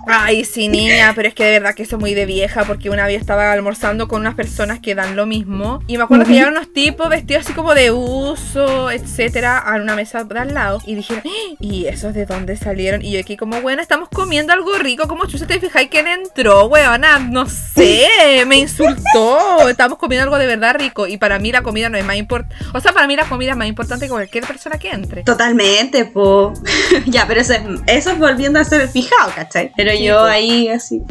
Ay, 0.06 0.44
sí, 0.44 0.68
niña, 0.68 1.14
pero 1.16 1.30
es 1.30 1.34
que 1.34 1.46
de 1.46 1.52
verdad 1.52 1.74
que 1.76 1.84
eso 1.84 1.96
es 1.96 2.02
muy 2.02 2.14
de 2.14 2.26
vieja, 2.26 2.66
porque 2.66 2.90
una 2.90 3.06
vez 3.06 3.22
estaba 3.22 3.52
almorzando 3.54 4.08
con 4.08 4.22
unas 4.22 4.36
personas 4.36 4.80
que 4.80 4.96
dan 4.96 5.16
lo 5.16 5.26
mismo, 5.26 5.82
y 5.88 5.98
me 5.98 6.04
acuerdo 6.04 6.26
que 6.26 6.34
llegaron 6.34 6.58
unos 6.58 6.74
tipos 6.74 7.10
vestidos 7.10 7.46
así 7.46 7.54
como 7.54 7.74
de 7.74 7.92
uso, 7.92 8.92
etcétera, 8.92 9.58
a 9.60 9.76
una 9.78 9.96
mesa 9.96 10.24
de 10.24 10.40
al 10.40 10.54
lado, 10.54 10.82
y 10.86 10.96
dijeron, 10.96 11.24
"¡Ah! 11.26 11.56
¿y 11.60 11.86
esos 11.86 12.14
de 12.14 12.26
dónde 12.26 12.58
salieron? 12.58 13.02
Y 13.02 13.12
yo 13.12 13.20
aquí 13.20 13.38
como, 13.38 13.62
bueno, 13.62 13.82
estamos 13.82 14.10
comiendo 14.10 14.52
algo 14.52 14.74
rico, 14.78 15.08
como 15.08 15.26
chucha, 15.26 15.48
¿te 15.48 15.60
fijáis 15.60 15.90
quién 15.90 16.08
entró, 16.08 16.66
weona? 16.66 17.20
No 17.20 17.46
sé, 17.48 18.44
me 18.46 18.58
insultó, 18.58 19.70
estamos 19.70 19.98
comiendo 19.98 20.24
algo 20.24 20.38
de 20.38 20.48
verdad 20.48 20.76
rico, 20.78 21.08
y 21.08 21.18
para 21.18 21.40
mí 21.40 21.52
la 21.52 21.62
comida 21.62 21.88
no 21.90 21.98
es 21.98 22.04
más 22.06 22.18
importante, 22.18 22.56
o 22.74 22.80
sea, 22.82 22.92
para 22.92 23.08
mí 23.08 23.16
la 23.16 23.26
comida 23.26 23.52
es 23.52 23.58
más 23.58 23.68
importante 23.68 24.06
que 24.06 24.12
cualquier 24.12 24.46
persona 24.46 24.78
que 24.78 24.90
entre. 24.90 25.24
Totalmente, 25.24 26.06
po. 26.06 26.54
ya, 27.06 27.26
pero 27.26 27.40
eso 27.40 27.54
es, 27.54 27.62
eso 27.88 28.12
es 28.12 28.20
volviendo 28.20 28.60
a 28.60 28.64
ser 28.66 28.88
fijado, 28.90 29.32
¿cachai? 29.34 29.72
Pero 29.78 29.93
Yo 30.02 30.24
ahí 30.24 30.70
así, 30.70 31.02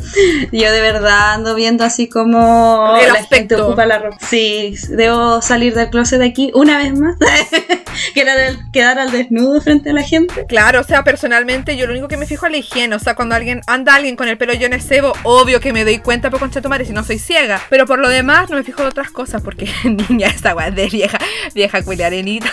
yo 0.53 0.73
de 0.73 0.81
verdad 0.81 1.35
ando 1.35 1.55
viendo 1.55 1.85
así 1.85 2.09
como 2.09 2.97
El 3.01 3.11
aspecto. 3.11 3.67
ocupa 3.67 3.87
la 3.87 3.99
ropa. 3.99 4.19
Sí, 4.29 4.75
debo 4.91 5.43
salir 5.43 5.75
del 5.75 5.91
closet 5.91 6.19
de 6.19 6.27
aquí 6.27 6.51
una 6.55 6.79
vez 6.79 6.99
más. 6.99 7.17
Quedar 8.15 8.57
quedar 8.73 8.99
al 8.99 9.11
desnudo 9.11 9.61
frente 9.61 9.91
a 9.91 9.93
la 9.93 10.03
gente. 10.03 10.47
Claro, 10.47 10.81
o 10.81 10.85
sea, 10.85 11.05
personalmente 11.05 11.77
yo 11.77 11.87
lo 11.87 11.93
único 11.93 12.09
que 12.09 12.17
me 12.17 12.27
fijo 12.27 12.47
es 12.47 12.53
la 12.53 12.59
higiene. 12.59 12.97
O 12.97 12.99
sea, 12.99 13.15
cuando 13.15 13.35
alguien 13.35 13.61
anda 13.67 13.95
alguien 13.95 14.17
con 14.17 14.29
el 14.29 14.39
pelo 14.39 14.55
lleno 14.55 14.77
de 14.77 14.83
cebo, 14.83 15.13
obvio 15.25 15.61
que 15.61 15.73
me 15.73 15.85
doy 15.85 15.99
cuenta, 15.99 16.31
pero 16.31 16.41
concha 16.41 16.61
tu 16.61 16.69
madre, 16.69 16.85
si 16.85 16.93
no 16.93 17.05
soy 17.05 17.19
ciega. 17.19 17.61
Pero 17.69 17.87
por 17.87 17.99
lo 17.99 18.09
demás, 18.09 18.51
no 18.51 18.57
me 18.57 18.65
fijo 18.65 18.83
de 18.83 18.89
otras 18.89 19.11
cosas, 19.11 19.43
porque 19.43 19.69
niña, 20.09 20.29
esta 20.29 20.55
es 20.67 20.75
de 20.75 20.87
vieja, 20.89 21.19
vieja 21.55 21.83
culiarenita. 21.83 22.51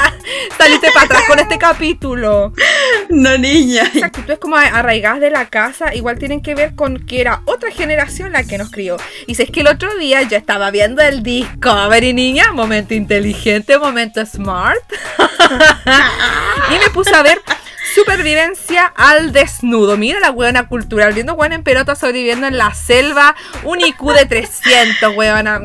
Saliste 0.58 0.90
para 0.92 1.06
atrás 1.06 1.22
con 1.26 1.38
este 1.38 1.58
capítulo. 1.58 2.52
No, 3.08 3.36
niña. 3.38 3.82
Esas 3.82 4.04
actitudes 4.04 4.38
como 4.38 4.56
arraigadas 4.56 5.20
de 5.20 5.30
la 5.30 5.46
igual 5.94 6.18
tienen 6.18 6.40
que 6.40 6.54
ver 6.54 6.74
con 6.74 7.06
que 7.06 7.20
era 7.20 7.42
otra 7.44 7.70
generación 7.70 8.32
la 8.32 8.44
que 8.44 8.58
nos 8.58 8.70
crió. 8.70 8.96
Y 9.26 9.34
si 9.34 9.42
es 9.42 9.50
que 9.50 9.60
el 9.60 9.68
otro 9.68 9.96
día 9.96 10.22
yo 10.22 10.36
estaba 10.36 10.70
viendo 10.70 11.02
el 11.02 11.22
Discovery, 11.22 12.12
niña, 12.12 12.52
momento 12.52 12.94
inteligente, 12.94 13.78
momento 13.78 14.24
smart. 14.24 14.80
y 16.74 16.78
me 16.78 16.90
puse 16.92 17.14
a 17.14 17.22
ver 17.22 17.40
Supervivencia 17.94 18.86
al 18.86 19.32
desnudo. 19.32 19.96
Mira 19.96 20.20
la 20.20 20.30
hueona 20.30 20.68
cultural. 20.68 21.12
Viendo 21.12 21.34
hueona 21.34 21.56
en 21.56 21.62
pelota 21.64 21.94
sobreviviendo 21.94 22.46
en 22.46 22.56
la 22.58 22.72
selva. 22.74 23.34
Un 23.64 23.80
IQ 23.80 24.12
de 24.12 24.26
300, 24.26 25.16
hueona. 25.16 25.60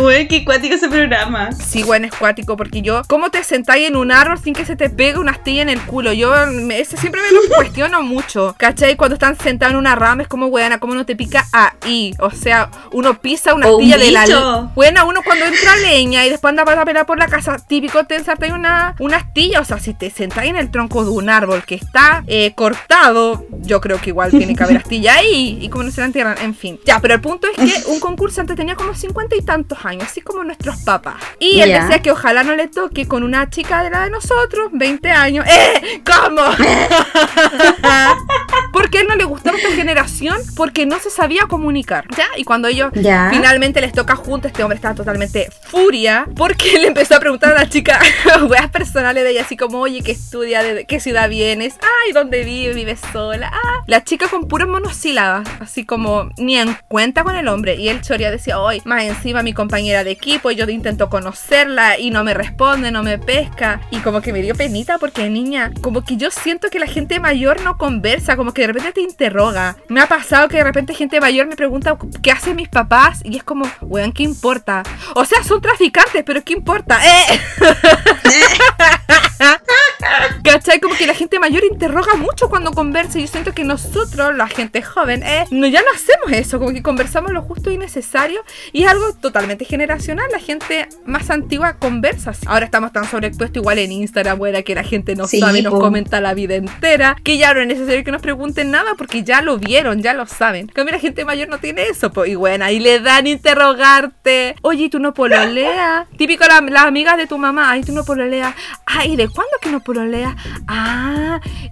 Bueno, 0.00 0.26
qué 0.28 0.44
cuático 0.44 0.74
ese 0.74 0.88
programa. 0.88 1.52
Sí, 1.52 1.82
hueón, 1.82 2.04
es 2.04 2.12
cuático. 2.14 2.56
Porque 2.56 2.82
yo, 2.82 3.02
¿cómo 3.08 3.30
te 3.30 3.42
sentáis 3.44 3.88
en 3.88 3.96
un 3.96 4.12
árbol 4.12 4.38
sin 4.42 4.54
que 4.54 4.64
se 4.64 4.76
te 4.76 4.90
pegue 4.90 5.18
una 5.18 5.32
astilla 5.32 5.62
en 5.62 5.68
el 5.68 5.80
culo? 5.82 6.12
Yo 6.12 6.32
me- 6.52 6.80
ese 6.80 6.96
siempre 6.96 7.20
me 7.22 7.30
lo 7.32 7.40
cuestiono 7.56 8.02
mucho. 8.02 8.54
¿Cachai? 8.58 8.96
Cuando 8.96 9.14
están 9.14 9.38
sentados 9.38 9.72
en 9.72 9.78
una 9.78 9.94
rama 9.94 10.22
es 10.22 10.28
como, 10.28 10.46
hueona, 10.46 10.78
¿cómo 10.78 10.94
no 10.94 11.06
te 11.06 11.16
pica 11.16 11.46
ahí? 11.52 12.14
O 12.18 12.30
sea, 12.30 12.70
uno 12.92 13.20
pisa 13.20 13.54
una 13.54 13.68
O 13.68 13.76
un 13.76 13.82
astilla 13.92 13.98
de 14.04 14.10
la. 14.10 14.70
Buena, 14.74 15.04
uno 15.04 15.20
cuando 15.24 15.44
entra 15.46 15.76
leña 15.76 16.24
y 16.26 16.30
después 16.30 16.50
anda 16.50 16.64
para 16.64 16.84
pelar 16.84 17.06
por 17.06 17.18
la 17.18 17.26
casa, 17.28 17.56
típico 17.58 18.04
te 18.04 18.16
ensartáis 18.16 18.52
una, 18.52 18.94
una 18.98 19.16
astilla. 19.18 19.60
O 19.60 19.64
sea, 19.64 19.78
si 19.78 19.94
te 19.94 20.10
sentáis 20.10 20.50
en 20.50 20.56
el 20.56 20.70
tronco 20.70 21.04
de 21.04 21.10
un 21.10 21.30
árbol 21.30 21.53
árbol 21.54 21.64
que 21.64 21.74
está 21.76 22.24
eh, 22.26 22.52
cortado, 22.54 23.46
yo 23.60 23.80
creo 23.80 24.00
que 24.00 24.10
igual 24.10 24.30
tiene 24.30 24.54
que 24.54 24.62
haber 24.62 24.76
astilla 24.78 25.16
ahí. 25.16 25.58
Y 25.60 25.68
como 25.68 25.84
no 25.84 25.90
se 25.90 26.00
la 26.00 26.06
entierran, 26.06 26.38
en 26.38 26.54
fin. 26.54 26.78
Ya, 26.84 27.00
pero 27.00 27.14
el 27.14 27.20
punto 27.20 27.46
es 27.46 27.56
que 27.56 27.86
un 27.90 28.00
concursante 28.00 28.54
tenía 28.54 28.74
como 28.74 28.94
cincuenta 28.94 29.36
y 29.36 29.42
tantos 29.42 29.84
años, 29.84 30.04
así 30.04 30.20
como 30.20 30.44
nuestros 30.44 30.76
papás. 30.82 31.16
Y 31.38 31.60
él 31.60 31.72
decía 31.72 32.00
que 32.00 32.10
ojalá 32.10 32.42
no 32.42 32.54
le 32.54 32.68
toque 32.68 33.06
con 33.06 33.22
una 33.22 33.50
chica 33.50 33.82
de 33.82 33.90
la 33.90 34.04
de 34.04 34.10
nosotros, 34.10 34.70
20 34.72 35.10
años. 35.10 35.46
¡Eh! 35.46 36.02
¿Cómo? 36.04 36.42
porque 38.72 39.00
él 39.00 39.06
no 39.08 39.16
le 39.16 39.24
gustaba 39.24 39.56
esta 39.56 39.70
generación 39.70 40.36
porque 40.56 40.86
no 40.86 40.98
se 40.98 41.10
sabía 41.10 41.46
comunicar. 41.46 42.06
¿Ya? 42.16 42.26
Y 42.36 42.44
cuando 42.44 42.68
ellos 42.68 42.90
finalmente 42.92 43.80
les 43.80 43.92
toca 43.92 44.16
juntos, 44.16 44.50
este 44.50 44.62
hombre 44.62 44.76
estaba 44.76 44.94
totalmente 44.94 45.48
furia 45.62 46.26
porque 46.36 46.78
le 46.78 46.88
empezó 46.88 47.16
a 47.16 47.20
preguntar 47.20 47.52
a 47.52 47.60
la 47.60 47.68
chica 47.68 48.00
weas 48.48 48.70
personales 48.70 49.24
de 49.24 49.30
ella, 49.30 49.42
así 49.42 49.56
como, 49.56 49.80
oye, 49.80 50.02
¿qué 50.02 50.12
estudia? 50.12 50.62
¿De 50.62 50.84
qué 50.86 51.00
ciudad 51.00 51.28
vienes? 51.34 51.78
Ay, 51.82 52.12
¿dónde 52.12 52.44
vive? 52.44 52.74
¿Vive 52.74 52.96
sola? 53.12 53.50
Ah. 53.52 53.82
La 53.86 54.04
chica 54.04 54.28
con 54.28 54.46
puras 54.46 54.68
monosílabas, 54.68 55.48
así 55.60 55.84
como 55.84 56.30
ni 56.38 56.56
en 56.56 56.76
cuenta 56.86 57.24
con 57.24 57.34
el 57.34 57.48
hombre. 57.48 57.74
Y 57.74 57.88
él 57.88 58.00
choría 58.00 58.30
decía, 58.30 58.60
hoy 58.60 58.80
más 58.84 59.02
encima 59.02 59.42
mi 59.42 59.52
compañera 59.52 60.04
de 60.04 60.12
equipo, 60.12 60.50
y 60.50 60.54
yo 60.54 60.64
intento 60.70 61.10
conocerla 61.10 61.98
y 61.98 62.10
no 62.10 62.22
me 62.22 62.34
responde, 62.34 62.92
no 62.92 63.02
me 63.02 63.18
pesca. 63.18 63.80
Y 63.90 63.98
como 63.98 64.20
que 64.20 64.32
me 64.32 64.42
dio 64.42 64.54
penita 64.54 64.98
porque 64.98 65.28
niña, 65.28 65.72
como 65.80 66.04
que 66.04 66.16
yo 66.16 66.30
siento 66.30 66.70
que 66.70 66.78
la 66.78 66.86
gente 66.86 67.18
mayor 67.18 67.60
no 67.62 67.76
conversa, 67.76 68.36
como 68.36 68.54
que 68.54 68.62
de 68.62 68.68
repente 68.68 68.92
te 68.92 69.00
interroga. 69.00 69.76
Me 69.88 70.00
ha 70.00 70.06
pasado 70.06 70.48
que 70.48 70.58
de 70.58 70.64
repente 70.64 70.94
gente 70.94 71.20
mayor 71.20 71.48
me 71.48 71.56
pregunta 71.56 71.98
qué 72.22 72.30
hacen 72.30 72.54
mis 72.54 72.68
papás 72.68 73.20
y 73.24 73.36
es 73.36 73.42
como, 73.42 73.68
weón, 73.80 74.12
¿qué 74.12 74.22
importa? 74.22 74.84
O 75.16 75.24
sea, 75.24 75.42
son 75.42 75.60
traficantes, 75.60 76.22
pero 76.24 76.44
¿qué 76.44 76.52
importa? 76.52 77.00
¡Eh! 77.04 77.40
¿Cachai? 80.44 80.80
Como 80.80 80.94
que 80.94 81.06
la 81.06 81.14
gente 81.14 81.23
mayor 81.40 81.64
interroga 81.64 82.14
mucho 82.14 82.48
cuando 82.48 82.72
conversa 82.72 83.18
y 83.18 83.22
yo 83.22 83.28
siento 83.28 83.52
que 83.52 83.64
nosotros, 83.64 84.34
la 84.34 84.48
gente 84.48 84.82
joven, 84.82 85.22
eh, 85.22 85.44
no, 85.50 85.66
ya 85.66 85.80
no 85.82 85.88
hacemos 85.94 86.32
eso, 86.32 86.58
como 86.58 86.72
que 86.72 86.82
conversamos 86.82 87.32
lo 87.32 87.42
justo 87.42 87.70
y 87.70 87.78
necesario 87.78 88.42
y 88.72 88.84
es 88.84 88.90
algo 88.90 89.12
totalmente 89.14 89.64
generacional, 89.64 90.26
la 90.30 90.38
gente 90.38 90.88
más 91.04 91.30
antigua 91.30 91.74
conversa. 91.78 92.32
Ahora 92.46 92.64
estamos 92.64 92.92
tan 92.92 93.04
sobreexpuestos 93.04 93.60
igual 93.60 93.78
en 93.78 93.92
Instagram, 93.92 94.38
buena, 94.38 94.62
que 94.62 94.74
la 94.74 94.84
gente 94.84 95.14
no 95.16 95.26
sabe, 95.26 95.62
nos 95.62 95.74
comenta 95.74 96.20
la 96.20 96.34
vida 96.34 96.54
entera, 96.54 97.16
que 97.22 97.36
ya 97.36 97.52
no 97.54 97.60
es 97.60 97.66
necesario 97.66 98.04
que 98.04 98.12
nos 98.12 98.22
pregunten 98.22 98.70
nada 98.70 98.94
porque 98.96 99.22
ya 99.22 99.42
lo 99.42 99.58
vieron, 99.58 100.02
ya 100.02 100.14
lo 100.14 100.26
saben. 100.26 100.68
Cambio 100.68 100.94
la 100.94 101.00
gente 101.00 101.24
mayor 101.24 101.48
no 101.48 101.58
tiene 101.58 101.84
eso, 101.88 102.10
pues, 102.10 102.30
y 102.30 102.34
bueno, 102.34 102.64
ahí 102.64 102.78
le 102.80 103.00
dan 103.00 103.26
interrogarte. 103.26 104.54
Oye, 104.62 104.88
tú 104.88 104.98
no 104.98 105.14
pololeas. 105.14 106.08
Típico 106.16 106.44
las 106.46 106.62
la 106.62 106.82
amigas 106.82 107.16
de 107.16 107.26
tu 107.26 107.38
mamá, 107.38 107.70
ay, 107.70 107.82
tú 107.82 107.92
no 107.92 108.04
pololeas. 108.04 108.54
Ay, 108.86 109.16
¿de 109.16 109.28
cuándo 109.28 109.52
que 109.60 109.70
no 109.70 109.80
pololeas? 109.80 110.34
Ah, 110.66 111.13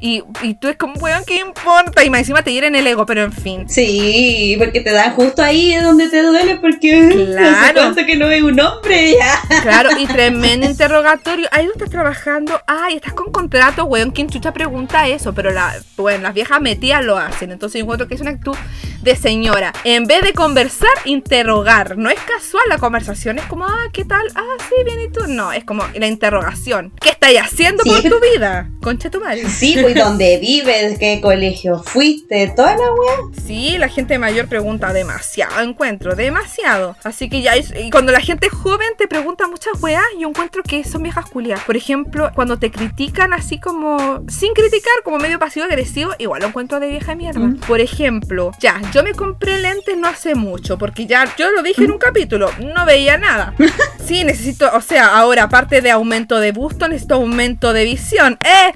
y, 0.00 0.22
y 0.42 0.54
tú 0.54 0.68
es 0.68 0.76
como, 0.76 0.94
weón, 0.94 1.22
¿qué 1.26 1.38
importa? 1.38 2.04
Y 2.04 2.10
más 2.10 2.20
encima 2.20 2.42
te 2.42 2.52
hieren 2.52 2.74
el 2.74 2.86
ego, 2.86 3.06
pero 3.06 3.22
en 3.22 3.32
fin. 3.32 3.68
Sí, 3.68 4.56
porque 4.58 4.80
te 4.80 4.92
dan 4.92 5.14
justo 5.14 5.42
ahí 5.42 5.74
donde 5.76 6.08
te 6.08 6.22
duele, 6.22 6.56
porque 6.56 7.08
claro. 7.36 7.94
que 7.94 8.16
no 8.16 8.28
es 8.30 8.42
un 8.42 8.58
hombre 8.60 9.12
ya. 9.18 9.60
Claro, 9.62 9.90
y 9.98 10.06
tremendo 10.06 10.66
interrogatorio. 10.66 11.48
Ahí 11.52 11.66
donde 11.66 11.84
estás 11.84 11.90
trabajando, 11.90 12.60
ay, 12.66 12.96
estás 12.96 13.12
con 13.12 13.32
contrato, 13.32 13.84
weón, 13.84 14.10
¿quién 14.10 14.28
chucha 14.28 14.52
pregunta 14.52 15.08
eso? 15.08 15.32
Pero 15.34 15.50
la, 15.50 15.74
bueno, 15.96 16.24
las 16.24 16.34
viejas 16.34 16.60
metidas 16.60 17.04
lo 17.04 17.16
hacen. 17.16 17.50
Entonces 17.50 17.78
yo 17.78 17.84
encuentro 17.84 18.08
que 18.08 18.14
es 18.14 18.20
una 18.20 18.30
actitud 18.30 18.56
de 19.02 19.16
señora. 19.16 19.72
En 19.84 20.06
vez 20.06 20.22
de 20.22 20.32
conversar, 20.32 20.90
interrogar. 21.04 21.98
No 21.98 22.08
es 22.10 22.20
casual 22.20 22.64
la 22.68 22.78
conversación, 22.78 23.38
es 23.38 23.44
como, 23.46 23.66
ah, 23.66 23.88
¿qué 23.92 24.04
tal? 24.04 24.26
Ah, 24.34 24.56
sí, 24.68 24.84
bien, 24.84 25.00
¿y 25.00 25.12
tú? 25.12 25.26
No, 25.26 25.52
es 25.52 25.64
como 25.64 25.84
la 25.94 26.06
interrogación. 26.06 26.92
¿Qué 27.00 27.10
estáis 27.10 27.40
haciendo 27.40 27.82
por 27.84 28.00
tu 28.02 28.20
vida? 28.20 28.70
Concha 28.80 29.10
tu 29.10 29.20
madre. 29.20 29.31
Sí, 29.52 29.76
pues, 29.80 29.94
¿dónde 29.94 30.38
vives? 30.38 30.98
¿Qué 30.98 31.20
colegio 31.20 31.82
fuiste? 31.82 32.52
Toda 32.54 32.76
la 32.76 32.92
weá. 32.92 33.16
Sí, 33.46 33.76
la 33.78 33.88
gente 33.88 34.18
mayor 34.18 34.48
pregunta 34.48 34.92
demasiado, 34.92 35.60
encuentro, 35.60 36.14
demasiado. 36.14 36.96
Así 37.04 37.28
que 37.28 37.42
ya, 37.42 37.56
y 37.56 37.90
cuando 37.90 38.12
la 38.12 38.20
gente 38.20 38.48
joven 38.48 38.88
te 38.98 39.06
pregunta 39.06 39.46
muchas 39.48 39.80
weas, 39.82 40.04
yo 40.18 40.28
encuentro 40.28 40.62
que 40.62 40.84
son 40.84 41.02
viejas 41.02 41.26
culias. 41.26 41.60
Por 41.64 41.76
ejemplo, 41.76 42.30
cuando 42.34 42.58
te 42.58 42.70
critican 42.70 43.32
así 43.32 43.58
como, 43.58 44.24
sin 44.28 44.52
criticar, 44.52 44.92
como 45.04 45.18
medio 45.18 45.38
pasivo-agresivo, 45.38 46.12
igual 46.18 46.42
lo 46.42 46.48
encuentro 46.48 46.80
de 46.80 46.88
vieja 46.88 47.14
mierda. 47.14 47.40
Mm. 47.40 47.60
Por 47.60 47.80
ejemplo, 47.80 48.52
ya, 48.58 48.80
yo 48.92 49.02
me 49.02 49.12
compré 49.12 49.58
lentes 49.58 49.96
no 49.96 50.08
hace 50.08 50.34
mucho, 50.34 50.78
porque 50.78 51.06
ya, 51.06 51.32
yo 51.36 51.50
lo 51.52 51.62
dije 51.62 51.84
en 51.84 51.92
un 51.92 51.98
capítulo, 51.98 52.50
no 52.58 52.86
veía 52.86 53.16
nada. 53.16 53.54
Sí, 54.02 54.24
necesito, 54.24 54.68
o 54.74 54.80
sea, 54.80 55.16
ahora 55.16 55.44
aparte 55.44 55.80
de 55.80 55.92
aumento 55.92 56.40
de 56.40 56.50
busto, 56.50 56.88
necesito 56.88 57.14
aumento 57.14 57.72
de 57.72 57.84
visión. 57.84 58.36
¡Eh! 58.42 58.72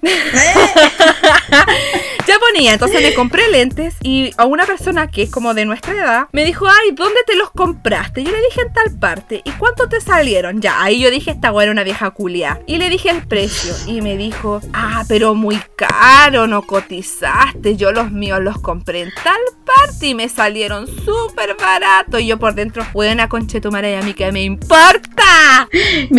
ya 2.27 2.39
ponía, 2.39 2.73
entonces 2.73 3.03
me 3.03 3.15
compré 3.15 3.49
lentes 3.51 3.97
y 4.03 4.33
a 4.37 4.45
una 4.45 4.67
persona 4.67 5.09
que 5.09 5.23
es 5.23 5.31
como 5.31 5.55
de 5.55 5.65
nuestra 5.65 5.95
edad 5.95 6.29
me 6.33 6.45
dijo, 6.45 6.67
ay, 6.67 6.93
¿dónde 6.93 7.21
te 7.27 7.37
los 7.37 7.51
compraste? 7.51 8.23
Yo 8.23 8.31
le 8.31 8.41
dije 8.43 8.63
en 8.63 8.73
tal 8.73 8.99
parte. 8.99 9.43
¿Y 9.45 9.51
cuánto 9.53 9.89
te 9.89 10.01
salieron? 10.01 10.61
Ya, 10.61 10.83
ahí 10.83 11.01
yo 11.01 11.11
dije, 11.11 11.31
esta 11.31 11.53
era 11.63 11.71
una 11.71 11.85
vieja 11.85 12.11
culia. 12.11 12.61
Y 12.67 12.77
le 12.79 12.91
dije 12.91 13.11
el 13.11 13.27
precio 13.27 13.75
y 13.87 14.01
me 14.01 14.17
dijo, 14.17 14.61
ah, 14.73 15.05
pero 15.09 15.35
muy 15.35 15.61
caro, 15.77 16.47
no 16.47 16.63
cotizaste. 16.63 17.77
Yo 17.77 17.93
los 17.93 18.11
míos 18.11 18.41
los 18.41 18.59
compré 18.59 19.03
en 19.03 19.13
tal 19.23 19.41
parte 19.65 20.07
y 20.09 20.15
me 20.15 20.29
salieron 20.29 20.87
súper 20.87 21.57
barato. 21.57 22.19
Y 22.19 22.27
yo 22.27 22.39
por 22.39 22.55
dentro, 22.55 22.87
buena 22.93 23.29
conchetumare, 23.29 23.93
y 23.93 23.95
a 23.95 24.03
mí 24.03 24.15
que 24.15 24.31
me 24.33 24.43
importa. 24.43 25.69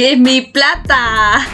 Es 0.08 0.18
mi 0.18 0.42
plata. 0.42 1.46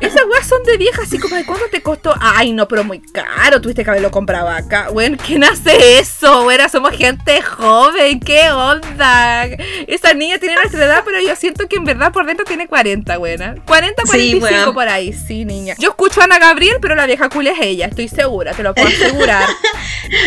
Esas 0.00 0.22
weas 0.30 0.46
son 0.46 0.62
de 0.64 0.76
viejas, 0.76 1.06
así 1.06 1.18
como 1.18 1.34
de 1.34 1.44
cuánto 1.44 1.66
te 1.70 1.82
costó. 1.84 2.12
Ay, 2.20 2.52
no, 2.52 2.66
pero 2.66 2.82
muy 2.82 3.00
caro. 3.00 3.60
Tuviste 3.60 3.84
que 3.84 3.90
haberlo 3.90 4.10
comprado 4.10 4.48
acá. 4.48 4.88
Bueno, 4.92 5.16
¿quién 5.24 5.44
hace 5.44 6.00
eso? 6.00 6.42
Bueno, 6.42 6.68
somos 6.68 6.96
gente 6.96 7.40
joven. 7.42 8.18
¿Qué 8.18 8.50
onda? 8.50 9.44
Esa 9.86 10.14
niña 10.14 10.38
tiene 10.38 10.56
nuestra 10.56 10.84
edad, 10.84 11.02
pero 11.04 11.20
yo 11.20 11.36
siento 11.36 11.68
que 11.68 11.76
en 11.76 11.84
verdad 11.84 12.12
por 12.12 12.26
dentro 12.26 12.44
tiene 12.44 12.66
40, 12.66 13.16
buena. 13.18 13.54
40, 13.66 14.02
45 14.04 14.74
por 14.74 14.88
ahí, 14.88 15.12
sí, 15.12 15.44
niña. 15.44 15.76
Yo 15.78 15.90
escucho 15.90 16.20
a 16.20 16.24
Ana 16.24 16.38
Gabriel, 16.38 16.78
pero 16.80 16.96
la 16.96 17.06
vieja 17.06 17.28
culia 17.28 17.52
es 17.52 17.60
ella, 17.60 17.86
estoy 17.86 18.08
segura, 18.08 18.52
te 18.52 18.62
lo 18.62 18.74
puedo 18.74 18.88
asegurar. 19.04 19.44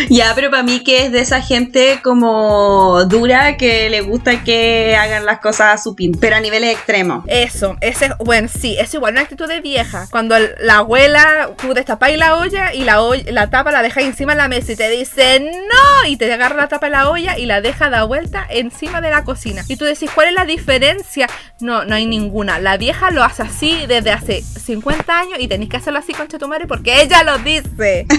ya, 0.09 0.33
pero 0.35 0.49
para 0.49 0.63
mí 0.63 0.83
que 0.83 1.05
es 1.05 1.11
de 1.11 1.19
esa 1.19 1.41
gente 1.41 1.99
como 2.03 3.03
dura 3.05 3.57
que 3.57 3.89
le 3.89 4.01
gusta 4.01 4.43
que 4.43 4.95
hagan 4.95 5.25
las 5.25 5.39
cosas 5.39 5.73
a 5.73 5.77
su 5.83 5.95
pin, 5.95 6.17
pero 6.19 6.35
a 6.35 6.39
niveles 6.39 6.75
extremos. 6.75 7.23
Eso, 7.27 7.75
ese, 7.81 8.11
bueno, 8.19 8.47
sí, 8.47 8.77
es 8.79 8.93
igual 8.93 9.13
una 9.13 9.21
actitud 9.21 9.47
de 9.47 9.59
vieja. 9.61 10.07
Cuando 10.11 10.35
la 10.59 10.77
abuela, 10.77 11.46
tú 11.55 11.73
destapáis 11.73 12.17
la 12.17 12.35
olla 12.35 12.73
y 12.73 12.83
la, 12.83 13.01
la 13.25 13.49
tapa 13.49 13.71
la 13.71 13.81
deja 13.81 14.01
encima 14.01 14.33
de 14.33 14.37
la 14.37 14.47
mesa 14.47 14.71
y 14.71 14.75
te 14.75 14.89
dice 14.89 15.39
no, 15.39 16.07
y 16.07 16.17
te 16.17 16.31
agarra 16.31 16.55
la 16.55 16.67
tapa 16.67 16.87
de 16.87 16.91
la 16.91 17.09
olla 17.09 17.37
y 17.37 17.45
la 17.45 17.61
deja 17.61 17.89
da 17.89 18.03
vuelta 18.03 18.45
encima 18.49 19.01
de 19.01 19.09
la 19.09 19.23
cocina. 19.23 19.63
Y 19.67 19.77
tú 19.77 19.85
decís, 19.85 20.09
¿cuál 20.13 20.29
es 20.29 20.33
la 20.33 20.45
diferencia? 20.45 21.29
No, 21.59 21.85
no 21.85 21.95
hay 21.95 22.05
ninguna. 22.05 22.59
La 22.59 22.77
vieja 22.77 23.11
lo 23.11 23.23
hace 23.23 23.43
así 23.43 23.85
desde 23.87 24.11
hace 24.11 24.41
50 24.41 25.19
años 25.19 25.39
y 25.39 25.47
tenéis 25.47 25.69
que 25.69 25.77
hacerlo 25.77 25.99
así 25.99 26.13
con 26.13 26.27
Chetumare 26.27 26.67
porque 26.67 27.01
ella 27.01 27.23
lo 27.23 27.37
dice. 27.39 28.05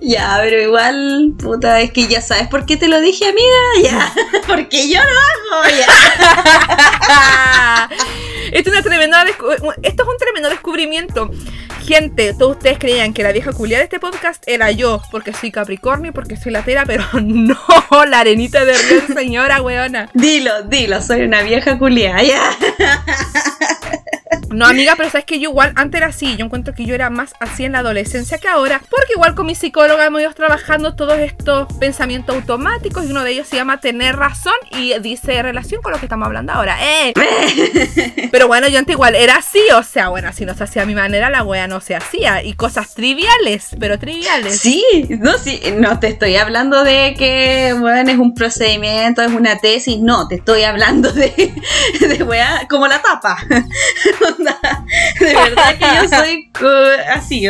ya, 0.00 0.38
pero 0.40 0.60
igual, 0.60 1.34
puta, 1.38 1.80
es 1.80 1.92
que 1.92 2.06
ya 2.06 2.20
sabes 2.20 2.48
por 2.48 2.66
qué 2.66 2.76
te 2.76 2.88
lo 2.88 3.00
dije, 3.00 3.28
amiga. 3.28 3.58
Ya, 3.82 4.12
porque 4.46 4.88
yo 4.88 5.00
lo 5.00 5.58
hago, 5.58 5.76
ya. 5.76 5.86
Esto, 8.52 8.70
es 8.70 8.84
un 10.08 10.18
tremendo 10.18 10.48
descubrimiento. 10.48 11.30
Gente, 11.84 12.34
todos 12.34 12.56
ustedes 12.56 12.78
creían 12.78 13.14
que 13.14 13.22
la 13.22 13.32
vieja 13.32 13.52
culia 13.52 13.78
de 13.78 13.84
este 13.84 13.98
podcast 13.98 14.42
era 14.46 14.70
yo, 14.70 15.00
porque 15.10 15.32
soy 15.32 15.50
Capricornio, 15.50 16.12
porque 16.12 16.36
soy 16.36 16.52
latera, 16.52 16.84
pero 16.86 17.04
no, 17.22 17.56
la 18.06 18.20
arenita 18.20 18.64
de 18.64 18.76
río, 18.76 19.14
señora 19.14 19.62
weona. 19.62 20.10
Dilo, 20.14 20.62
dilo, 20.62 21.00
soy 21.00 21.22
una 21.22 21.42
vieja 21.42 21.78
culia, 21.78 22.22
ya. 22.22 22.56
No, 24.50 24.66
amiga, 24.66 24.94
pero 24.96 25.10
sabes 25.10 25.26
que 25.26 25.38
yo 25.38 25.50
igual 25.50 25.72
antes 25.76 25.98
era 25.98 26.08
así. 26.08 26.36
Yo 26.36 26.44
encuentro 26.44 26.74
que 26.74 26.84
yo 26.84 26.94
era 26.94 27.10
más 27.10 27.34
así 27.38 27.64
en 27.64 27.72
la 27.72 27.80
adolescencia 27.80 28.38
que 28.38 28.48
ahora. 28.48 28.80
Porque 28.88 29.12
igual 29.14 29.34
con 29.34 29.46
mi 29.46 29.54
psicóloga 29.54 30.06
hemos 30.06 30.22
ido 30.22 30.32
trabajando 30.32 30.94
todos 30.94 31.18
estos 31.18 31.72
pensamientos 31.74 32.34
automáticos. 32.34 33.04
Y 33.04 33.10
uno 33.10 33.24
de 33.24 33.32
ellos 33.32 33.46
se 33.46 33.56
llama 33.56 33.80
tener 33.80 34.16
razón. 34.16 34.54
Y 34.70 34.98
dice 35.00 35.42
relación 35.42 35.82
con 35.82 35.92
lo 35.92 35.98
que 35.98 36.06
estamos 36.06 36.26
hablando 36.26 36.52
ahora. 36.52 36.78
¡Eh! 36.80 37.12
pero 38.32 38.48
bueno, 38.48 38.68
yo 38.68 38.78
antes 38.78 38.94
igual 38.94 39.14
era 39.14 39.36
así. 39.36 39.60
O 39.76 39.82
sea, 39.82 40.08
bueno, 40.08 40.32
si 40.32 40.46
no 40.46 40.54
se 40.54 40.64
hacía 40.64 40.82
a 40.82 40.86
mi 40.86 40.94
manera, 40.94 41.28
la 41.30 41.42
wea 41.42 41.66
no 41.66 41.80
se 41.80 41.94
hacía. 41.94 42.42
Y 42.42 42.54
cosas 42.54 42.94
triviales, 42.94 43.76
pero 43.78 43.98
triviales. 43.98 44.58
Sí, 44.58 44.82
no, 45.20 45.36
sí. 45.36 45.60
No 45.76 46.00
te 46.00 46.08
estoy 46.08 46.36
hablando 46.36 46.84
de 46.84 47.14
que, 47.18 47.74
bueno, 47.78 48.10
es 48.10 48.18
un 48.18 48.34
procedimiento, 48.34 49.22
es 49.22 49.32
una 49.32 49.58
tesis. 49.58 49.98
No, 50.00 50.26
te 50.26 50.36
estoy 50.36 50.62
hablando 50.62 51.12
de, 51.12 51.52
de 52.00 52.22
wea 52.22 52.66
como 52.68 52.86
la 52.86 53.02
tapa. 53.02 53.38
de 55.20 55.34
verdad 55.34 55.78
que 55.78 55.86
yo 55.94 56.08
soy 56.08 56.50
así, 57.12 57.46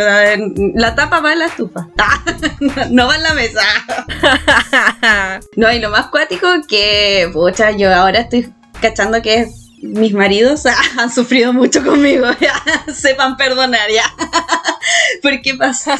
la 0.75 0.95
tapa 0.95 1.21
va 1.21 1.33
en 1.33 1.38
la 1.40 1.47
estufa, 1.47 1.88
no 2.90 3.07
va 3.07 3.16
en 3.16 3.23
la 3.23 3.35
mesa. 3.35 3.62
no, 5.57 5.73
y 5.73 5.78
lo 5.78 5.90
más 5.90 6.07
cuático 6.09 6.49
que, 6.68 7.30
pucha, 7.33 7.71
yo 7.73 7.95
ahora 7.95 8.21
estoy 8.21 8.52
cachando 8.80 9.21
que 9.23 9.40
es 9.40 9.67
mis 9.82 10.12
maridos 10.12 10.64
han 10.99 11.12
sufrido 11.12 11.52
mucho 11.52 11.85
conmigo, 11.85 12.26
ya, 12.40 12.62
sepan 12.92 13.37
perdonar 13.37 13.88
ya. 13.90 14.04
Porque 15.23 15.54
pasó 15.54 15.92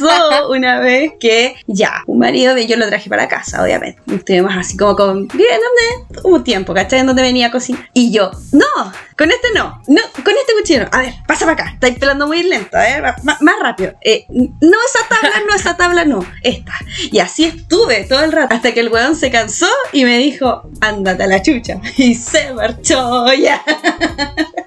una 0.49 0.79
vez 0.79 1.13
que 1.19 1.55
ya, 1.67 2.03
un 2.07 2.19
marido 2.19 2.55
de 2.55 2.65
yo 2.65 2.77
lo 2.77 2.87
traje 2.87 3.09
para 3.09 3.27
casa, 3.27 3.63
obviamente. 3.63 4.01
Estuvimos 4.11 4.55
así 4.55 4.77
como 4.77 4.95
con, 4.95 5.27
bien, 5.27 5.59
¿dónde? 5.59 6.21
Un 6.23 6.43
tiempo, 6.43 6.73
¿cachai? 6.73 6.99
En 6.99 7.07
donde 7.07 7.21
venía 7.21 7.47
a 7.47 7.51
cocinar. 7.51 7.89
Y 7.93 8.11
yo, 8.11 8.31
no, 8.51 8.91
con 9.17 9.31
este 9.31 9.49
no, 9.53 9.81
no, 9.87 10.01
con 10.23 10.33
este 10.33 10.53
cuchillo 10.59 10.83
no. 10.83 10.89
A 10.91 11.01
ver, 11.01 11.13
pasa 11.27 11.45
para 11.45 11.53
acá, 11.53 11.71
estáis 11.73 11.97
pelando 11.97 12.27
muy 12.27 12.43
lento, 12.43 12.77
más, 13.23 13.41
más 13.41 13.55
rápido. 13.61 13.93
Eh, 14.01 14.25
no 14.29 14.47
esa 14.87 15.07
tabla, 15.09 15.43
no 15.47 15.55
esa 15.55 15.77
tabla, 15.77 16.05
no, 16.05 16.25
esta. 16.43 16.73
Y 17.11 17.19
así 17.19 17.45
estuve 17.45 18.05
todo 18.05 18.23
el 18.23 18.31
rato, 18.31 18.55
hasta 18.55 18.73
que 18.73 18.79
el 18.79 18.89
weón 18.89 19.15
se 19.15 19.29
cansó 19.29 19.67
y 19.91 20.05
me 20.05 20.17
dijo, 20.17 20.63
ándate 20.81 21.23
a 21.23 21.27
la 21.27 21.41
chucha. 21.41 21.79
Y 21.97 22.15
se 22.15 22.53
marchó 22.53 23.31
ya. 23.33 23.61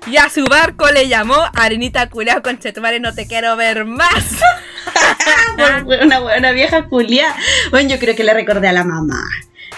Y 0.06 0.16
a 0.16 0.28
su 0.28 0.44
barco 0.44 0.90
le 0.90 1.08
llamó 1.08 1.36
Arenita 1.54 2.08
Culeado 2.10 2.42
con 2.42 2.58
Chetumare, 2.58 3.00
no 3.00 3.14
te 3.14 3.26
quiero 3.26 3.56
ver 3.56 3.84
más. 3.84 4.26
una 6.02 6.20
buena 6.20 6.52
vieja 6.52 6.84
culia. 6.84 7.34
Bueno, 7.70 7.90
yo 7.90 7.98
creo 7.98 8.14
que 8.14 8.24
le 8.24 8.34
recordé 8.34 8.68
a 8.68 8.72
la 8.72 8.84
mamá. 8.84 9.22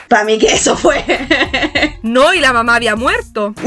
Para 0.08 0.24
mí 0.24 0.38
que 0.38 0.52
eso 0.52 0.76
fue. 0.76 1.04
No, 2.02 2.34
y 2.34 2.40
la 2.40 2.52
mamá 2.52 2.74
había 2.74 2.96
muerto. 2.96 3.54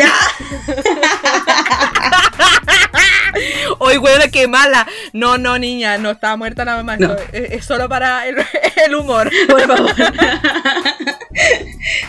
Oye, 3.80 3.98
weón, 3.98 4.22
qué 4.32 4.48
mala. 4.48 4.86
No, 5.12 5.40
no, 5.40 5.58
niña, 5.58 5.98
no 5.98 6.12
estaba 6.12 6.38
muerta 6.38 6.64
la 6.66 6.76
mamá. 6.76 6.98
No. 6.98 7.14
Es, 7.32 7.52
es 7.52 7.66
solo 7.66 7.90
para 7.90 8.28
el, 8.28 8.38
el 8.86 8.94
humor. 8.94 9.32
Por 9.50 9.66
favor. 9.66 9.92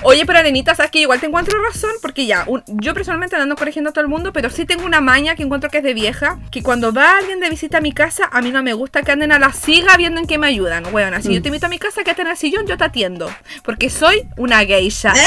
Oye, 0.03 0.25
pero 0.27 0.39
Arenita, 0.39 0.75
sabes 0.75 0.91
que 0.93 1.01
igual 1.01 1.19
te 1.21 1.27
encuentro 1.27 1.61
razón, 1.63 1.91
porque 2.01 2.25
ya, 2.25 2.45
un- 2.47 2.63
yo 2.67 2.95
personalmente 2.95 3.35
ando 3.37 3.57
corrigiendo 3.57 3.91
a 3.91 3.93
todo 3.93 4.03
el 4.03 4.09
mundo, 4.09 4.33
pero 4.33 4.49
sí 4.49 4.65
tengo 4.65 4.85
una 4.87 5.01
maña 5.01 5.35
que 5.35 5.43
encuentro 5.43 5.71
que 5.71 5.79
es 5.79 5.85
de 5.85 5.93
vieja, 5.93 6.39
que 6.53 6.63
cuando 6.63 6.93
va 6.93 7.17
alguien 7.19 7.41
de 7.41 7.51
visita 7.51 7.79
a 7.79 7.81
mi 7.81 7.93
casa, 7.93 8.29
a 8.31 8.41
mí 8.41 8.51
no 8.53 8.63
me 8.63 8.73
gusta 8.75 9.03
que 9.03 9.11
anden 9.13 9.33
a 9.33 9.39
la 9.41 9.53
siga 9.53 9.97
viendo 9.97 10.21
en 10.21 10.27
qué 10.27 10.39
me 10.39 10.47
ayudan. 10.47 10.85
Bueno, 10.93 11.21
si 11.21 11.35
yo 11.35 11.43
te 11.43 11.49
invito 11.49 11.67
a 11.67 11.69
mi 11.69 11.79
casa, 11.79 12.05
quédate 12.05 12.23
en 12.23 12.29
el 12.29 12.37
sillón, 12.37 12.67
yo 12.67 12.79
te 12.79 12.85
atiendo, 12.85 13.29
porque 13.65 13.91
soy 13.91 14.23
una 14.37 14.65
geisha. 14.65 15.13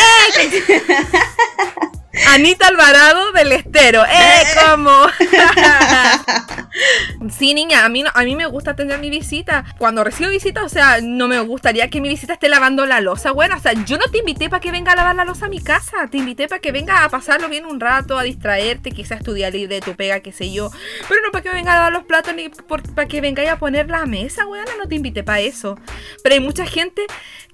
Anita 2.28 2.68
Alvarado 2.68 3.32
del 3.32 3.54
Estero. 3.54 4.04
¡Eh, 4.06 4.44
cómo! 4.70 4.92
sí, 7.30 7.54
niña, 7.54 7.86
a 7.86 7.90
mí, 7.90 8.04
no- 8.04 8.12
a 8.14 8.24
mí 8.24 8.36
me 8.36 8.46
gusta 8.46 8.72
atender 8.72 9.00
mi 9.00 9.10
visita. 9.10 9.64
Cuando 9.78 10.04
recibo 10.04 10.30
visita, 10.30 10.64
o 10.64 10.70
sea, 10.70 11.00
no 11.02 11.28
me 11.28 11.40
gustaría 11.40 11.90
que 11.90 12.02
mi 12.02 12.10
visita 12.10 12.34
esté 12.34 12.50
lavando 12.50 12.86
la 12.86 13.02
losa. 13.02 13.32
Bueno, 13.32 13.56
o 13.56 13.60
sea, 13.60 13.74
yo 13.74 13.98
no 13.98 14.06
te 14.12 14.20
invité 14.20 14.50
para 14.50 14.60
que 14.60 14.72
venga 14.72 14.92
a 14.92 14.96
lavar 14.96 15.16
la 15.16 15.26
losa 15.26 15.46
a 15.46 15.50
mi 15.50 15.62
casa. 15.62 16.08
Te 16.10 16.18
invité 16.18 16.48
para 16.48 16.60
que 16.60 16.72
venga 16.72 17.04
a 17.04 17.10
pasarlo 17.10 17.50
bien 17.50 17.66
un 17.66 17.80
rato, 17.80 18.18
a 18.18 18.24
distraerte, 18.24 18.92
quizás 18.92 19.20
estudiar 19.20 19.54
libre 19.54 19.76
de 19.76 19.82
tu 19.82 19.96
pega, 19.96 20.20
qué 20.20 20.32
sé 20.32 20.52
yo. 20.52 20.72
Pero 21.08 21.22
no 21.22 21.32
para 21.32 21.44
que 21.44 21.50
venga 21.52 21.74
a 21.74 21.76
lavar 21.76 21.94
los 21.94 22.04
platos 22.04 22.34
ni 22.36 22.50
para 22.50 23.08
que 23.08 23.22
venga 23.22 23.50
a 23.52 23.58
poner 23.58 23.90
la 23.90 24.06
mesa, 24.06 24.46
weón. 24.48 24.66
No 24.78 24.88
te 24.88 24.96
invité 24.96 25.24
para 25.24 25.40
eso. 25.40 25.78
Pero 26.24 26.36
hay 26.36 26.42
mucha 26.42 26.66
gente 26.66 27.04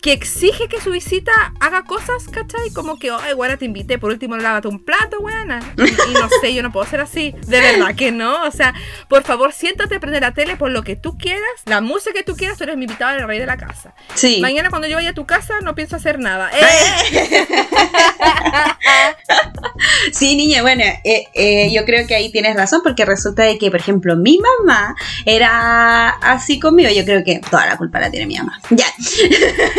que 0.01 0.13
exige 0.13 0.67
que 0.67 0.79
su 0.81 0.91
visita 0.91 1.31
haga 1.59 1.83
cosas, 1.83 2.23
¿cachai? 2.31 2.71
Como 2.73 2.97
que, 2.99 3.09
ay, 3.11 3.33
weona, 3.33 3.57
te 3.57 3.65
invité, 3.65 3.97
por 3.97 4.11
último 4.11 4.37
lávate 4.37 4.67
un 4.67 4.83
plato, 4.83 5.19
weona. 5.19 5.59
Y, 5.77 5.81
y 5.83 6.13
no 6.13 6.29
sé, 6.41 6.53
yo 6.53 6.63
no 6.63 6.71
puedo 6.71 6.85
ser 6.85 7.01
así. 7.01 7.33
De 7.47 7.59
verdad 7.59 7.95
que 7.95 8.11
no. 8.11 8.43
O 8.43 8.51
sea, 8.51 8.73
por 9.07 9.23
favor, 9.23 9.53
siéntate, 9.53 9.99
prende 9.99 10.19
la 10.19 10.33
tele 10.33 10.55
por 10.55 10.71
lo 10.71 10.83
que 10.83 10.95
tú 10.95 11.17
quieras, 11.17 11.41
la 11.65 11.81
música 11.81 12.13
que 12.13 12.23
tú 12.23 12.35
quieras, 12.35 12.57
tú 12.57 12.63
eres 12.63 12.77
mi 12.77 12.85
invitado 12.85 13.13
del 13.13 13.27
rey 13.27 13.39
de 13.39 13.45
la 13.45 13.57
casa. 13.57 13.93
Sí. 14.13 14.39
Mañana 14.41 14.69
cuando 14.69 14.87
yo 14.87 14.95
vaya 14.95 15.09
a 15.09 15.13
tu 15.13 15.25
casa 15.25 15.55
no 15.61 15.75
pienso 15.75 15.95
hacer 15.95 16.19
nada. 16.19 16.49
¡Eh! 16.57 16.63
Sí, 20.11 20.35
niña, 20.35 20.61
bueno, 20.61 20.83
eh, 21.03 21.27
eh, 21.33 21.71
yo 21.73 21.85
creo 21.85 22.07
que 22.07 22.15
ahí 22.15 22.31
tienes 22.31 22.55
razón 22.55 22.81
porque 22.83 23.05
resulta 23.05 23.43
de 23.43 23.57
que, 23.57 23.69
por 23.69 23.79
ejemplo, 23.79 24.15
mi 24.15 24.39
mamá 24.39 24.95
era 25.25 26.09
así 26.09 26.59
conmigo. 26.59 26.89
Yo 26.89 27.05
creo 27.05 27.23
que 27.23 27.39
toda 27.49 27.65
la 27.65 27.77
culpa 27.77 27.99
la 27.99 28.09
tiene 28.09 28.25
mi 28.25 28.37
mamá. 28.37 28.59
Ya. 28.69 28.85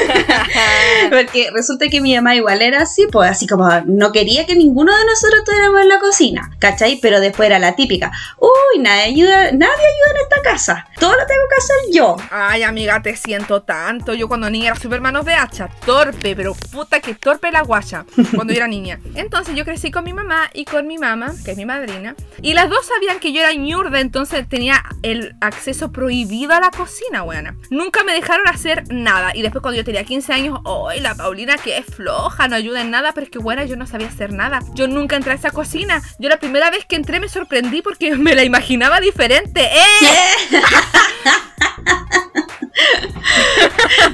porque 1.10 1.50
resulta 1.52 1.88
que 1.88 2.00
mi 2.00 2.14
mamá 2.16 2.34
igual 2.34 2.62
era 2.62 2.82
así, 2.82 3.06
pues 3.10 3.30
así 3.30 3.46
como 3.46 3.68
no 3.86 4.12
quería 4.12 4.46
que 4.46 4.56
ninguno 4.56 4.96
de 4.96 5.04
nosotros 5.04 5.40
estuviéramos 5.40 5.80
en 5.82 5.88
la 5.88 5.98
cocina, 5.98 6.50
¿cachai? 6.58 6.98
Pero 7.00 7.20
después 7.20 7.46
era 7.46 7.58
la 7.58 7.74
típica, 7.74 8.12
uy, 8.38 8.80
nadie 8.80 9.02
ayuda, 9.02 9.52
nadie 9.52 9.72
ayuda 9.72 10.10
en 10.10 10.22
esta 10.22 10.42
casa, 10.42 10.86
todo 10.98 11.12
lo 11.12 11.26
tengo 11.26 11.42
que 11.48 11.56
hacer 11.56 11.76
yo. 11.92 12.16
Ay, 12.30 12.62
amiga, 12.62 13.02
te 13.02 13.16
siento 13.16 13.62
tanto. 13.62 14.14
Yo 14.14 14.28
cuando 14.28 14.50
niña 14.50 14.68
era 14.68 14.76
super 14.76 15.00
manos 15.00 15.24
de 15.24 15.34
hacha, 15.34 15.68
torpe, 15.84 16.34
pero 16.34 16.54
puta 16.54 17.00
que 17.00 17.14
torpe 17.14 17.50
la 17.50 17.62
guacha 17.62 18.04
cuando 18.34 18.52
yo 18.52 18.58
era 18.58 18.68
niña. 18.68 19.00
Entonces 19.14 19.54
yo 19.54 19.64
crecí 19.64 19.90
con 19.90 20.04
mi 20.04 20.12
mamá 20.12 20.50
y 20.54 20.64
con 20.64 20.86
mi 20.86 20.98
mamá, 20.98 21.34
que 21.44 21.52
es 21.52 21.56
mi 21.56 21.66
madrina, 21.66 22.14
y 22.42 22.54
las 22.54 22.68
dos 22.68 22.86
sabían 22.86 23.20
que 23.20 23.32
yo 23.32 23.40
era 23.40 23.52
ñurda, 23.54 24.00
entonces 24.00 24.48
tenía 24.48 24.82
el 25.02 25.36
acceso 25.40 25.92
prohibido 25.92 26.52
a 26.52 26.60
la 26.60 26.70
cocina, 26.70 27.22
buena. 27.22 27.56
Nunca 27.70 28.04
me 28.04 28.12
dejaron 28.12 28.46
hacer 28.48 28.84
nada. 28.92 29.34
Y 29.34 29.42
después 29.42 29.62
cuando 29.62 29.76
yo 29.76 29.84
tenía 29.84 29.97
15 30.04 30.32
años, 30.32 30.60
¡ay, 30.64 31.00
la 31.00 31.14
Paulina 31.14 31.56
que 31.56 31.78
es 31.78 31.86
floja, 31.86 32.48
no 32.48 32.56
ayuda 32.56 32.80
en 32.80 32.90
nada! 32.90 33.12
Pero 33.12 33.24
es 33.24 33.30
que, 33.30 33.38
buena, 33.38 33.64
yo 33.64 33.76
no 33.76 33.86
sabía 33.86 34.08
hacer 34.08 34.32
nada. 34.32 34.60
Yo 34.74 34.88
nunca 34.88 35.16
entré 35.16 35.32
a 35.32 35.36
esa 35.36 35.50
cocina. 35.50 36.02
Yo 36.18 36.28
la 36.28 36.38
primera 36.38 36.70
vez 36.70 36.84
que 36.84 36.96
entré 36.96 37.20
me 37.20 37.28
sorprendí 37.28 37.82
porque 37.82 38.16
me 38.16 38.34
la 38.34 38.44
imaginaba 38.44 39.00
diferente. 39.00 39.62
¡Eh! 39.62 40.60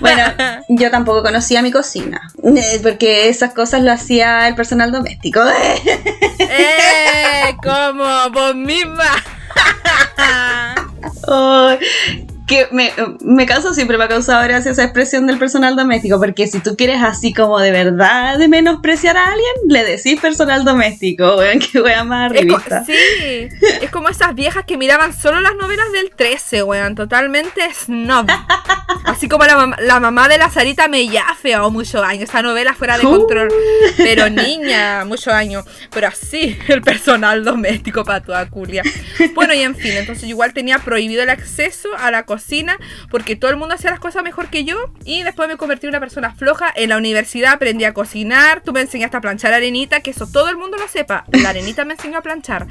Bueno, 0.01 0.23
yo 0.69 0.91
tampoco 0.91 1.23
conocía 1.23 1.63
mi 1.63 1.71
cocina, 1.71 2.31
eh, 2.43 2.81
porque 2.83 3.29
esas 3.29 3.55
cosas 3.55 3.83
lo 3.83 3.93
hacía 3.93 4.49
el 4.49 4.55
personal 4.55 4.93
doméstico. 4.93 5.41
¡Eh! 6.39 7.57
Como 7.63 8.31
vos 8.31 8.55
misma. 8.55 9.11
Que 12.47 12.69
me, 12.73 12.93
me 13.23 13.47
causa, 13.47 13.73
siempre 13.73 13.97
me 13.97 14.05
ha 14.05 14.09
causado 14.09 14.43
gracia 14.45 14.71
esa 14.73 14.85
expresión 14.85 15.27
del 15.27 15.39
personal 15.39 15.77
doméstico, 15.77 16.19
porque 16.19 16.47
si 16.47 16.61
tú 16.61 16.77
quieres 16.77 17.03
así 17.03 17.33
como 17.33 17.59
de 17.59 17.71
verdad 17.71 18.37
de 18.39 18.49
menospreciar 18.49 19.17
a 19.17 19.25
alguien, 19.29 19.53
le 19.69 19.83
decís 19.85 20.21
personal 20.21 20.63
doméstico, 20.65 21.37
weón, 21.37 21.59
que 21.73 21.81
weón 21.81 22.09
más 22.09 22.31
revista. 22.33 22.85
sí, 22.85 22.93
es 23.81 23.91
como 23.91 24.09
esas 24.11 24.35
viejas 24.35 24.65
que 24.67 24.77
miraban 24.77 25.13
solo 25.17 25.41
las 25.41 25.55
novelas 25.57 25.91
del 25.93 26.11
13, 26.15 26.63
weón, 26.65 26.95
totalmente 26.95 27.63
snob. 27.73 28.27
Así 29.05 29.29
como 29.29 29.45
la, 29.45 29.57
mam- 29.57 29.79
la 29.81 30.01
mamá 30.01 30.29
de 30.29 30.39
la 30.39 30.49
Sarita 30.51 30.89
Mellafe, 30.89 31.57
o 31.57 31.71
mucho 31.71 32.03
año, 32.03 32.25
esa 32.25 32.43
novela 32.43 32.75
fuera 32.75 32.97
de 32.99 33.07
Uh. 33.07 33.19
control. 33.19 33.49
Pero 33.99 34.29
niña, 34.31 35.05
mucho 35.05 35.31
año. 35.31 35.63
Pero 35.91 36.09
así, 36.09 36.59
el 36.69 36.81
personal 36.83 37.45
doméstico 37.45 38.03
para 38.05 38.23
toda 38.23 38.49
culia. 38.49 38.83
Bueno, 39.35 39.53
y 39.55 39.61
en 39.61 39.75
fin, 39.77 39.93
entonces 39.93 40.23
yo 40.23 40.29
igual 40.31 40.55
tenía 40.55 40.79
prohibido 40.79 41.23
el 41.23 41.29
acceso 41.31 41.89
a 41.99 42.11
la 42.11 42.23
cocina 42.35 42.79
porque 43.11 43.37
todo 43.37 43.51
el 43.51 43.57
mundo 43.57 43.75
hacía 43.75 43.91
las 43.91 44.01
cosas 44.01 44.23
mejor 44.23 44.49
que 44.49 44.65
yo. 44.65 44.77
Y 45.05 45.23
después 45.23 45.49
me 45.49 45.57
convertí 45.57 45.87
en 45.87 45.91
una 45.91 46.01
persona 46.01 46.35
floja. 46.35 46.73
En 46.75 46.89
la 46.91 46.97
universidad 46.97 47.53
aprendí 47.53 47.85
a 47.85 47.95
cocinar, 47.95 48.63
tú 48.63 48.73
me 48.73 48.81
enseñaste 48.81 49.17
a 49.17 49.21
planchar 49.21 49.53
arenita, 49.53 50.01
que 50.01 50.11
eso 50.11 50.27
todo 50.27 50.49
el 50.49 50.57
mundo 50.57 50.77
lo 50.79 50.89
sepa. 50.89 51.25
La 51.33 51.51
arenita 51.51 51.85
me 51.85 51.95
enseñó 51.95 52.19
a 52.19 52.23
planchar. 52.23 52.67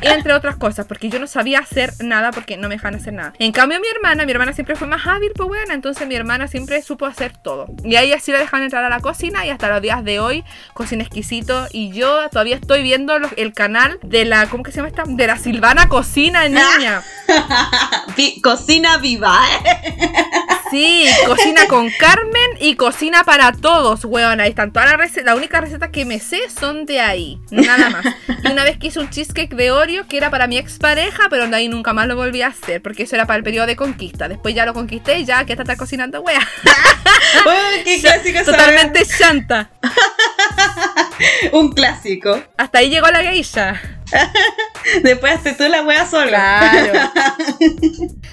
Entre 0.00 0.32
otras 0.32 0.56
cosas, 0.56 0.86
porque 0.86 1.08
yo 1.08 1.18
no 1.18 1.26
sabía 1.26 1.58
hacer 1.58 1.92
nada 2.00 2.30
porque 2.30 2.56
no 2.56 2.68
me 2.68 2.76
dejaban 2.76 2.96
hacer 2.96 3.12
nada. 3.12 3.32
En 3.38 3.52
cambio, 3.52 3.80
mi 3.80 3.88
hermana, 3.88 4.24
mi 4.24 4.32
hermana 4.32 4.52
siempre 4.52 4.76
fue 4.76 4.86
más 4.86 5.06
hábil, 5.06 5.32
pues 5.34 5.48
bueno, 5.48 5.72
entonces 5.72 6.06
mi 6.06 6.14
hermana 6.14 6.48
siempre 6.48 6.80
supo 6.82 7.06
hacer 7.06 7.36
todo. 7.36 7.66
Y 7.84 7.96
ahí 7.96 8.12
así 8.12 8.32
la 8.32 8.38
dejan 8.38 8.62
entrar 8.62 8.84
a 8.84 8.88
la 8.88 9.00
cocina 9.00 9.46
y 9.46 9.50
hasta 9.50 9.68
los 9.68 9.82
días 9.82 10.04
de 10.04 10.20
hoy 10.20 10.44
cocina 10.74 11.02
exquisito. 11.02 11.66
Y 11.72 11.90
yo 11.92 12.28
todavía 12.30 12.56
estoy 12.56 12.82
viendo 12.82 13.14
el 13.36 13.52
canal 13.52 13.98
de 14.02 14.24
la, 14.24 14.46
¿cómo 14.48 14.62
que 14.62 14.70
se 14.70 14.76
llama 14.76 14.88
esta? 14.88 15.04
De 15.06 15.26
la 15.26 15.36
Silvana 15.36 15.88
Cocina, 15.88 16.48
niña. 16.48 17.02
Cocina 18.42 18.93
viva, 18.98 19.40
¿eh? 19.64 20.60
Sí, 20.70 21.06
cocina 21.26 21.66
con 21.68 21.90
Carmen 21.90 22.50
y 22.60 22.76
cocina 22.76 23.24
para 23.24 23.52
todos, 23.52 24.04
weón. 24.04 24.40
Ahí 24.40 24.50
están 24.50 24.72
todas 24.72 24.88
las 24.88 24.98
recetas. 24.98 25.24
La 25.26 25.34
única 25.34 25.60
receta 25.60 25.90
que 25.90 26.04
me 26.04 26.18
sé 26.18 26.40
son 26.48 26.86
de 26.86 27.00
ahí, 27.00 27.38
nada 27.50 27.90
más. 27.90 28.04
Y 28.44 28.50
una 28.50 28.64
vez 28.64 28.78
que 28.78 28.88
hice 28.88 28.98
un 28.98 29.10
cheesecake 29.10 29.54
de 29.54 29.70
Oreo 29.70 30.06
que 30.06 30.16
era 30.16 30.30
para 30.30 30.46
mi 30.46 30.56
expareja, 30.56 31.24
pero 31.30 31.46
de 31.46 31.56
ahí 31.56 31.68
nunca 31.68 31.92
más 31.92 32.06
lo 32.06 32.16
volví 32.16 32.42
a 32.42 32.48
hacer, 32.48 32.82
porque 32.82 33.04
eso 33.04 33.16
era 33.16 33.26
para 33.26 33.38
el 33.38 33.44
periodo 33.44 33.66
de 33.66 33.76
conquista. 33.76 34.28
Después 34.28 34.54
ya 34.54 34.66
lo 34.66 34.74
conquisté 34.74 35.18
y 35.18 35.24
ya 35.24 35.44
que 35.44 35.52
está 35.52 35.76
cocinando, 35.76 36.20
wea. 36.20 36.40
Uy, 37.46 37.84
qué 37.84 38.00
clásico 38.00 38.42
Totalmente 38.44 39.04
chanta. 39.06 39.70
Un 41.52 41.72
clásico. 41.72 42.42
Hasta 42.56 42.78
ahí 42.78 42.90
llegó 42.90 43.08
la 43.08 43.22
geisha. 43.22 43.80
Después 45.02 45.34
haces 45.34 45.56
tú 45.56 45.64
la 45.68 45.82
wea 45.82 46.06
sola. 46.06 46.60
Claro. 46.60 47.12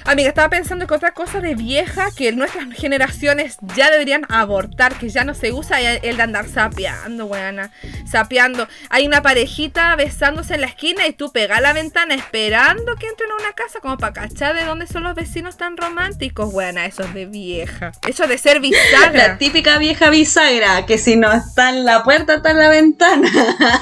Amiga, 0.05 0.29
estaba 0.29 0.49
pensando 0.49 0.87
que 0.87 0.93
otra 0.93 1.13
cosa 1.13 1.39
de 1.39 1.55
vieja 1.55 2.09
que 2.21 2.31
nuestras 2.33 2.71
generaciones 2.75 3.57
ya 3.75 3.89
deberían 3.89 4.27
abortar, 4.29 4.93
que 4.99 5.09
ya 5.09 5.23
no 5.23 5.33
se 5.33 5.51
usa 5.51 5.81
el 5.81 6.17
de 6.17 6.21
andar 6.21 6.47
sapeando, 6.47 7.25
weana. 7.25 7.71
Sapeando. 8.05 8.67
Hay 8.91 9.07
una 9.07 9.23
parejita 9.23 9.95
besándose 9.95 10.53
en 10.53 10.61
la 10.61 10.67
esquina 10.67 11.07
y 11.07 11.13
tú 11.13 11.31
pegas 11.31 11.59
la 11.61 11.73
ventana 11.73 12.13
esperando 12.13 12.95
que 12.97 13.07
entren 13.07 13.31
a 13.31 13.41
una 13.41 13.53
casa 13.53 13.79
como 13.79 13.97
para 13.97 14.13
cachar 14.13 14.53
de 14.53 14.65
dónde 14.65 14.85
son 14.85 15.01
los 15.01 15.15
vecinos 15.15 15.57
tan 15.57 15.77
románticos, 15.77 16.53
weana. 16.53 16.85
Eso 16.85 17.01
es 17.01 17.11
de 17.15 17.25
vieja. 17.25 17.91
Eso 18.07 18.27
de 18.27 18.37
ser 18.37 18.59
bisagra. 18.59 19.29
La 19.29 19.37
típica 19.39 19.79
vieja 19.79 20.11
bisagra, 20.11 20.85
que 20.85 20.99
si 20.99 21.15
no 21.15 21.31
está 21.31 21.69
en 21.69 21.85
la 21.85 22.03
puerta, 22.03 22.35
está 22.35 22.51
en 22.51 22.59
la 22.59 22.69
ventana. 22.69 23.31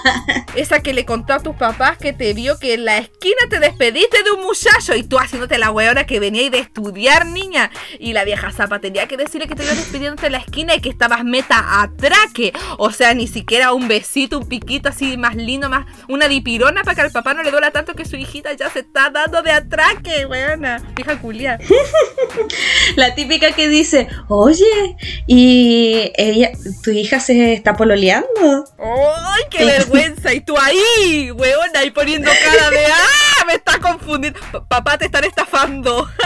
Esa 0.56 0.80
que 0.80 0.94
le 0.94 1.04
contó 1.04 1.34
a 1.34 1.40
tus 1.42 1.58
papás 1.58 1.98
que 1.98 2.14
te 2.14 2.34
vio 2.34 2.58
que 2.58 2.76
en 2.76 2.86
la 2.86 3.00
esquina 3.00 3.42
te 3.50 3.60
despediste 3.60 4.24
de 4.24 4.32
un 4.32 4.44
muchacho 4.44 4.96
y 4.96 5.04
tú 5.04 5.20
haciéndote 5.20 5.58
la 5.58 5.72
weona 5.72 6.06
que 6.06 6.22
venía 6.22 6.50
de 6.50 6.60
estudiar, 6.60 7.26
niña. 7.26 7.70
Y 8.00 8.14
la 8.14 8.29
vieja 8.30 8.52
zapa 8.52 8.78
tenía 8.78 9.08
que 9.08 9.18
decirle 9.18 9.48
que 9.48 9.56
te 9.56 9.64
ibas 9.64 9.76
despidiéndote 9.76 10.28
en 10.28 10.34
la 10.34 10.38
esquina 10.38 10.76
y 10.76 10.82
que 10.82 10.90
estabas 10.90 11.24
meta 11.24 11.82
atraque. 11.82 12.54
O 12.78 12.92
sea, 12.92 13.16
ni 13.16 13.26
siquiera 13.26 13.74
un 13.74 13.88
besito, 13.88 14.38
un 14.38 14.48
piquito 14.48 14.90
así 14.90 15.18
más 15.18 15.36
lindo, 15.36 15.68
más 15.68 15.88
una 16.08 16.28
dipirona 16.28 16.84
para 16.84 16.94
que 16.94 17.02
al 17.02 17.12
papá 17.12 17.34
no 17.34 17.42
le 17.42 17.50
duela 17.50 17.72
tanto 17.72 17.96
que 17.96 18.06
su 18.06 18.18
hijita 18.18 18.54
ya 18.54 18.70
se 18.70 18.82
está 18.82 19.10
dando 19.10 19.42
de 19.42 19.52
atraque, 19.52 20.28
weona. 20.28 20.78
Vieja 20.96 21.18
culia. 21.18 21.58
La 22.96 23.16
típica 23.16 23.52
que 23.52 23.68
dice, 23.68 24.08
oye, 24.28 24.96
y 25.26 26.12
ella, 26.16 26.52
tu 26.84 26.92
hija 26.92 27.20
se 27.20 27.54
está 27.54 27.74
pololeando. 27.74 28.66
¡Ay, 28.78 29.44
qué 29.50 29.66
vergüenza! 29.66 30.36
Y 30.36 30.42
tú 30.42 30.56
ahí, 30.56 31.32
weona, 31.32 31.84
y 31.84 31.90
poniendo 31.90 32.30
cara 32.30 32.70
de 32.70 32.86
¡Ah! 32.86 33.46
Me 33.48 33.54
está 33.56 33.80
confundiendo. 33.80 34.40
Papá, 34.68 35.00
te 35.00 35.06
están 35.06 35.24
estafando. 35.24 36.08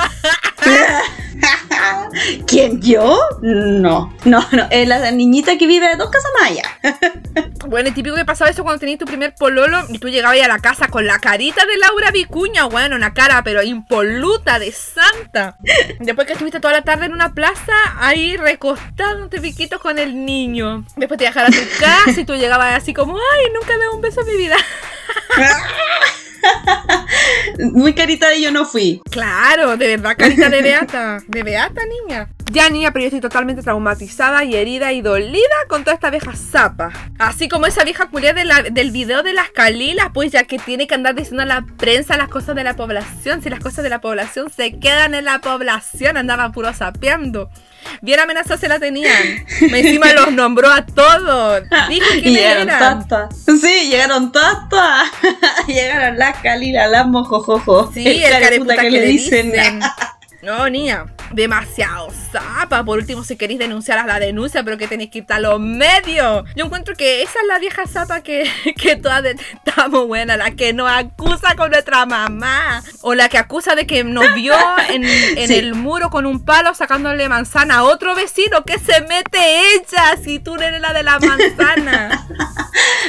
¿Quién, 2.47 2.81
yo? 2.81 3.19
No, 3.41 4.13
no, 4.25 4.45
no, 4.51 4.67
es 4.69 4.87
la 4.87 5.11
niñita 5.11 5.57
que 5.57 5.67
vive 5.67 5.95
dos 5.97 6.09
casas 6.09 6.31
más 6.39 6.51
allá. 6.51 7.13
Bueno, 7.65 7.89
es 7.89 7.95
típico 7.95 8.15
que 8.15 8.25
pasaba 8.25 8.51
eso 8.51 8.63
cuando 8.63 8.81
tenías 8.81 8.99
tu 8.99 9.05
primer 9.05 9.33
pololo 9.33 9.85
y 9.89 9.97
tú 9.97 10.09
llegabas 10.09 10.39
a 10.41 10.47
la 10.47 10.59
casa 10.59 10.89
con 10.89 11.07
la 11.07 11.19
carita 11.19 11.65
de 11.65 11.77
Laura 11.77 12.11
Vicuña, 12.11 12.65
bueno, 12.65 12.95
una 12.95 13.13
cara 13.13 13.41
pero 13.43 13.63
impoluta 13.63 14.59
de 14.59 14.71
santa. 14.71 15.57
Después 15.99 16.27
que 16.27 16.33
estuviste 16.33 16.59
toda 16.59 16.73
la 16.73 16.81
tarde 16.81 17.05
en 17.05 17.13
una 17.13 17.33
plaza, 17.33 17.73
ahí 17.97 18.35
recostándote 18.37 19.39
piquitos 19.39 19.79
con 19.79 19.97
el 19.97 20.25
niño. 20.25 20.85
Después 20.97 21.17
te 21.17 21.23
dejaron 21.23 21.53
a 21.53 21.57
tu 21.57 21.63
casa 21.79 22.19
y 22.19 22.25
tú 22.25 22.35
llegabas 22.35 22.75
así 22.75 22.93
como, 22.93 23.15
ay, 23.15 23.51
nunca 23.53 23.75
le 23.77 23.85
doy 23.85 23.95
un 23.95 24.01
beso 24.01 24.21
en 24.21 24.27
mi 24.27 24.37
vida. 24.37 24.57
Muy 27.59 27.93
carita 27.93 28.29
de 28.29 28.41
yo 28.41 28.51
no 28.51 28.65
fui. 28.65 29.01
Claro, 29.09 29.77
de 29.77 29.87
verdad, 29.87 30.15
carita 30.17 30.49
de 30.49 30.61
beata. 30.61 31.19
De 31.27 31.43
beata, 31.43 31.81
niña. 31.85 32.29
Ya, 32.51 32.69
niña, 32.69 32.91
pero 32.91 33.03
yo 33.03 33.07
estoy 33.07 33.21
totalmente 33.21 33.61
traumatizada 33.63 34.43
y 34.43 34.55
herida 34.55 34.91
y 34.91 35.01
dolida 35.01 35.41
con 35.69 35.83
toda 35.83 35.95
esta 35.95 36.09
vieja 36.09 36.33
zapa. 36.35 36.91
Así 37.17 37.47
como 37.47 37.65
esa 37.65 37.83
vieja 37.83 38.07
culia 38.09 38.33
de 38.33 38.45
la- 38.45 38.63
del 38.63 38.91
video 38.91 39.23
de 39.23 39.33
las 39.33 39.49
calilas, 39.49 40.07
pues 40.13 40.31
ya 40.31 40.43
que 40.43 40.59
tiene 40.59 40.85
que 40.87 40.93
andar 40.95 41.15
diciendo 41.15 41.43
a 41.43 41.45
la 41.45 41.65
prensa 41.77 42.17
las 42.17 42.29
cosas 42.29 42.55
de 42.55 42.63
la 42.63 42.75
población. 42.75 43.41
Si 43.41 43.49
las 43.49 43.59
cosas 43.59 43.83
de 43.83 43.89
la 43.89 44.01
población 44.01 44.49
se 44.55 44.79
quedan 44.79 45.15
en 45.15 45.25
la 45.25 45.39
población, 45.39 46.17
andaba 46.17 46.51
puro 46.51 46.73
sapeando. 46.73 47.49
Bien 48.01 48.19
amenazados 48.19 48.59
se 48.59 48.67
la 48.67 48.79
tenían. 48.79 49.45
Me 49.69 49.79
encima 49.79 50.13
los 50.13 50.31
nombró 50.31 50.71
a 50.71 50.85
todos. 50.85 51.63
Dijo 51.89 52.05
quiénes 52.13 52.33
llegaron 52.33 52.69
eran. 52.69 53.07
Sí, 53.31 53.89
llegaron 53.89 54.31
todas. 54.31 55.09
llegaron 55.67 56.17
las 56.17 56.37
calilas, 56.39 56.89
las 56.89 57.07
mojojojo. 57.07 57.91
Sí, 57.93 58.07
el, 58.07 58.21
careputa 58.21 58.75
careputa 58.75 58.81
que, 58.81 58.91
le 58.91 59.05
dicen. 59.05 59.53
No, 60.41 60.69
niña, 60.69 61.05
demasiado 61.33 62.09
zapa. 62.31 62.83
Por 62.83 62.97
último, 62.99 63.23
si 63.23 63.35
queréis 63.35 63.59
denunciar 63.59 63.97
a 63.99 64.05
la 64.05 64.19
denuncia, 64.19 64.63
pero 64.63 64.77
que 64.77 64.87
tenéis 64.87 65.09
que 65.11 65.19
ir 65.19 65.25
a 65.29 65.39
los 65.39 65.59
medios. 65.59 66.45
Yo 66.55 66.65
encuentro 66.65 66.95
que 66.95 67.21
esa 67.21 67.39
es 67.41 67.47
la 67.47 67.59
vieja 67.59 67.85
zapa 67.87 68.21
que, 68.21 68.49
que 68.77 68.95
todas 68.95 69.23
detestamos, 69.23 70.07
buena, 70.07 70.37
la 70.37 70.51
que 70.51 70.73
nos 70.73 70.89
acusa 70.91 71.55
con 71.55 71.71
nuestra 71.71 72.05
mamá. 72.05 72.83
O 73.01 73.13
la 73.15 73.29
que 73.29 73.37
acusa 73.37 73.75
de 73.75 73.85
que 73.87 74.03
nos 74.03 74.33
vio 74.35 74.55
en, 74.89 75.03
en 75.03 75.47
Sí. 75.47 75.55
el 75.55 75.75
muro 75.75 76.09
con 76.09 76.25
un 76.25 76.43
palo 76.45 76.73
sacándole 76.73 77.27
manzana 77.29 77.75
a 77.77 77.83
otro 77.83 78.15
vecino. 78.15 78.63
que 78.65 78.77
se 78.79 79.01
mete 79.01 79.75
ella 79.75 80.17
si 80.23 80.39
tú 80.39 80.55
eres 80.55 80.79
la 80.81 80.93
de 80.93 81.03
la 81.03 81.19
manzana? 81.19 82.27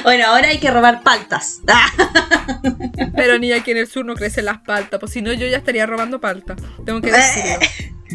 Bueno, 0.03 0.27
ahora 0.27 0.49
hay 0.49 0.59
que 0.59 0.71
robar 0.71 1.03
paltas. 1.03 1.61
Pero 3.17 3.39
ni 3.39 3.53
aquí 3.53 3.71
en 3.71 3.79
el 3.79 3.87
sur 3.87 4.05
no 4.05 4.15
crecen 4.15 4.45
las 4.45 4.59
paltas, 4.59 5.01
pues 5.01 5.13
si 5.13 5.23
no 5.23 5.33
yo 5.33 5.47
ya 5.47 5.57
estaría 5.59 5.87
robando 5.87 6.21
palta. 6.21 6.57
Tengo 6.85 7.01
que 7.01 7.11
decirlo. 7.11 7.59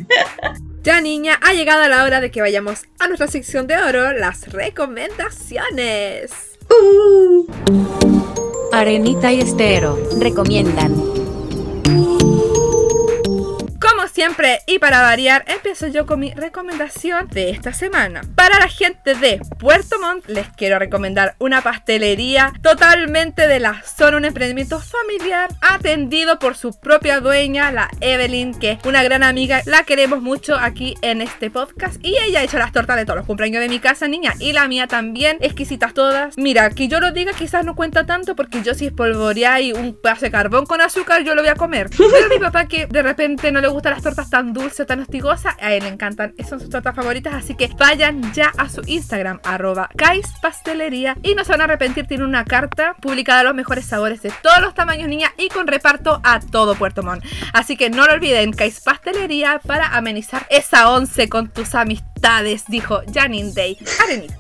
Ya 0.82 1.02
niña, 1.02 1.38
ha 1.42 1.54
llegado 1.54 1.90
la 1.90 2.06
hora 2.06 2.22
de 2.22 2.32
que 2.32 2.40
vayamos 2.40 2.84
a 3.00 3.08
nuestra 3.08 3.28
sección 3.28 3.68
de 3.68 3.76
oro, 3.78 4.14
las 4.14 4.48
recomendaciones. 4.48 6.58
Arenita 8.72 9.34
y 9.34 9.42
Estero 9.42 10.00
recomiendan. 10.20 11.19
Siempre, 14.20 14.60
y 14.66 14.80
para 14.80 15.00
variar, 15.00 15.46
empiezo 15.48 15.88
yo 15.88 16.06
con 16.06 16.20
mi 16.20 16.34
recomendación 16.34 17.30
de 17.30 17.52
esta 17.52 17.72
semana. 17.72 18.20
Para 18.36 18.60
la 18.60 18.68
gente 18.68 19.16
de 19.16 19.40
Puerto 19.58 19.98
Montt, 19.98 20.28
les 20.28 20.46
quiero 20.58 20.78
recomendar 20.78 21.36
una 21.40 21.62
pastelería 21.62 22.52
totalmente 22.62 23.48
de 23.48 23.62
la 23.62 23.82
zona, 23.84 24.18
un 24.18 24.26
emprendimiento 24.26 24.82
familiar 24.82 25.48
atendido 25.62 26.38
por 26.38 26.58
su 26.58 26.78
propia 26.78 27.22
dueña, 27.22 27.72
la 27.72 27.90
Evelyn, 28.02 28.60
que 28.60 28.72
es 28.72 28.80
una 28.84 29.04
gran 29.04 29.24
amiga, 29.24 29.62
la 29.64 29.84
queremos 29.84 30.22
mucho 30.22 30.58
aquí 30.58 30.96
en 31.02 31.22
este 31.22 31.50
podcast. 31.50 31.96
Y 32.04 32.18
ella 32.18 32.42
ha 32.42 32.44
hecho 32.44 32.60
las 32.60 32.74
tortas 32.74 32.98
de 32.98 33.06
todos 33.06 33.20
los 33.20 33.26
cumpleaños 33.26 33.62
de 33.62 33.70
mi 33.70 33.80
casa, 33.80 34.10
niña, 34.10 34.34
y 34.38 34.52
la 34.52 34.68
mía 34.68 34.88
también, 34.88 35.38
exquisitas 35.40 35.94
todas. 35.94 36.38
Mira, 36.38 36.72
que 36.72 36.90
yo 36.90 37.00
lo 37.00 37.14
diga 37.14 37.32
quizás 37.32 37.64
no 37.64 37.74
cuenta 37.74 38.06
tanto 38.06 38.36
porque 38.36 38.64
yo 38.64 38.74
si 38.74 38.88
espolvoreáis 38.88 39.76
un 39.76 39.96
pedazo 39.96 40.26
de 40.26 40.32
carbón 40.32 40.66
con 40.66 40.82
azúcar, 40.82 41.24
yo 41.24 41.36
lo 41.36 41.42
voy 41.42 41.52
a 41.52 41.56
comer. 41.56 41.90
Pero 41.98 42.28
mi 42.28 42.38
papá 42.38 42.66
que 42.66 42.86
de 42.86 43.02
repente 43.02 43.50
no 43.54 43.62
le 43.62 43.70
gustan 43.70 43.94
las 43.94 44.02
tortas 44.02 44.09
tan 44.16 44.54
dulces 44.54 44.88
tan 44.88 45.00
hostigosas, 45.00 45.56
a 45.60 45.74
él 45.74 45.84
le 45.84 45.90
encantan. 45.90 46.34
Son 46.48 46.60
sus 46.60 46.70
tortas 46.70 46.96
favoritas, 46.96 47.34
así 47.34 47.56
que 47.56 47.70
vayan 47.78 48.34
ya 48.34 48.52
a 48.58 48.70
su 48.70 48.82
Instagram, 48.86 49.40
arroba 49.44 49.90
Pastelería, 50.42 51.18
y 51.24 51.36
no 51.36 51.44
se 51.44 51.52
van 51.52 51.62
a 51.62 51.64
arrepentir, 51.66 52.08
tiene 52.08 52.24
una 52.24 52.46
carta 52.46 52.96
publicada 53.02 53.40
de 53.40 53.46
los 53.46 53.56
mejores 53.56 53.86
sabores 53.86 54.22
de 54.22 54.32
todos 54.42 54.60
los 54.62 54.74
tamaños, 54.74 55.08
niña, 55.08 55.32
y 55.38 55.50
con 55.50 55.68
reparto 55.68 56.22
a 56.24 56.40
todo 56.40 56.76
Puerto 56.76 57.04
Montt. 57.04 57.24
Así 57.54 57.78
que 57.78 57.90
no 57.90 58.06
lo 58.06 58.14
olviden, 58.14 58.54
Kais 58.54 58.82
Pastelería 58.82 59.60
para 59.60 59.96
amenizar 59.96 60.46
esa 60.50 60.92
once 60.92 61.30
con 61.30 61.50
tus 61.50 61.76
amistades, 61.76 62.64
dijo 62.68 63.02
Janine 63.14 63.52
Day. 63.54 63.78
Arenita. 64.04 64.39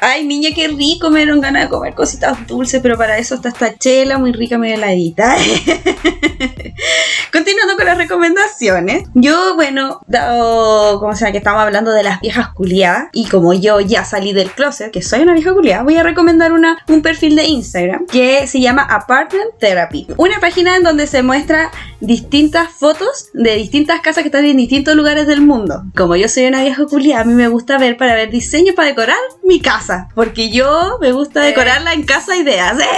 Ay, 0.00 0.24
niña, 0.24 0.50
qué 0.54 0.68
rico. 0.68 1.10
Me 1.10 1.18
dieron 1.20 1.40
ganas 1.40 1.64
de 1.64 1.68
comer 1.68 1.94
cositas 1.94 2.46
dulces, 2.46 2.80
pero 2.80 2.96
para 2.96 3.18
eso 3.18 3.34
está 3.34 3.50
esta 3.50 3.76
chela 3.76 4.18
muy 4.18 4.32
rica, 4.32 4.56
muy 4.56 4.72
heladita. 4.72 5.36
Continuando 7.32 7.76
con 7.76 7.84
las 7.84 7.98
recomendaciones. 7.98 9.04
Yo, 9.14 9.54
bueno, 9.56 10.00
dado 10.06 10.98
como 11.00 11.14
sea 11.14 11.32
que 11.32 11.38
estamos 11.38 11.60
hablando 11.60 11.92
de 11.92 12.02
las 12.02 12.20
viejas 12.20 12.48
culiadas, 12.54 13.08
y 13.12 13.28
como 13.28 13.52
yo 13.52 13.80
ya 13.80 14.04
salí 14.04 14.32
del 14.32 14.50
closet, 14.50 14.90
que 14.90 15.02
soy 15.02 15.20
una 15.20 15.34
vieja 15.34 15.52
culiada, 15.52 15.82
voy 15.82 15.96
a 15.96 16.02
recomendar 16.02 16.52
una, 16.52 16.78
un 16.88 17.02
perfil 17.02 17.36
de 17.36 17.44
Instagram 17.44 18.06
que 18.06 18.46
se 18.46 18.60
llama 18.60 18.82
Apartment 18.82 19.58
Therapy. 19.58 20.06
Una 20.16 20.40
página 20.40 20.76
en 20.76 20.82
donde 20.82 21.06
se 21.06 21.22
muestra 21.22 21.70
distintas 22.00 22.70
fotos 22.72 23.28
de 23.34 23.54
distintas 23.56 24.00
casas 24.00 24.22
que 24.22 24.28
están 24.28 24.46
en 24.46 24.56
distintos 24.56 24.96
lugares 24.96 25.26
del 25.26 25.42
mundo. 25.42 25.84
Como 25.94 26.16
yo 26.16 26.28
soy 26.28 26.46
una 26.46 26.62
vieja 26.62 26.86
culiada, 26.86 27.22
a 27.22 27.24
mí 27.24 27.34
me 27.34 27.48
gusta 27.48 27.78
ver 27.78 27.96
para 27.98 28.14
ver 28.14 28.30
diseños 28.30 28.74
para 28.74 28.88
decorar 28.88 29.16
mi 29.42 29.60
casa. 29.60 30.08
Porque 30.14 30.50
yo 30.50 30.98
me 31.00 31.12
gusta 31.12 31.40
decorarla 31.40 31.92
en 31.92 32.04
casa 32.04 32.36
ideas. 32.36 32.78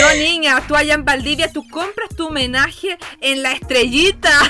No, 0.00 0.14
niña, 0.14 0.62
tú 0.66 0.76
allá 0.76 0.94
en 0.94 1.04
Valdivia, 1.04 1.52
tú 1.52 1.68
compras 1.68 2.08
tu 2.16 2.28
homenaje 2.28 2.98
en 3.20 3.42
la 3.42 3.52
estrellita. 3.52 4.30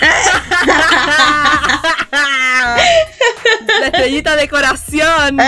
la 3.81 3.87
estrellita 3.87 4.37
decoración. 4.37 5.39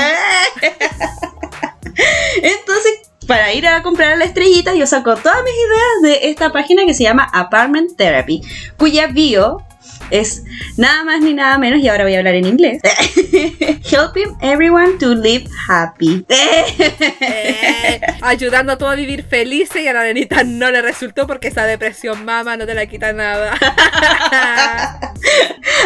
Entonces, 2.43 2.93
para 3.27 3.53
ir 3.53 3.67
a 3.69 3.83
comprar 3.83 4.13
a 4.13 4.17
la 4.17 4.25
estrellita, 4.25 4.75
yo 4.75 4.87
saco 4.87 5.17
todas 5.17 5.43
mis 5.45 5.55
ideas 5.55 6.03
de 6.03 6.31
esta 6.31 6.53
página 6.53 6.85
que 6.87 6.95
se 6.95 7.05
llama 7.05 7.29
Apartment 7.33 7.97
Therapy, 7.97 8.43
cuya 8.77 9.07
bio 9.07 9.63
es 10.11 10.45
nada 10.77 11.05
más 11.05 11.21
ni 11.21 11.35
nada 11.35 11.59
menos, 11.59 11.81
y 11.81 11.89
ahora 11.89 12.05
voy 12.05 12.15
a 12.15 12.19
hablar 12.19 12.35
en 12.35 12.47
inglés. 12.47 12.81
Helping 13.91 14.37
everyone 14.41 14.99
to 14.99 15.15
live 15.15 15.45
happy. 15.69 16.25
Eh, 16.29 18.01
ayudando 18.23 18.73
a 18.73 18.79
todos 18.79 18.93
a 18.93 18.97
vivir 18.97 19.25
felices 19.25 19.83
y 19.83 19.89
a 19.89 19.93
la 19.93 20.05
nenita 20.05 20.45
no 20.45 20.71
le 20.71 20.83
resultó 20.83 21.27
porque 21.27 21.49
esa 21.49 21.65
depresión 21.65 22.25
mama 22.25 22.57
no 22.57 22.67
te 22.67 22.75
la 22.75 22.87
quita 22.87 23.13
nada. 23.13 23.55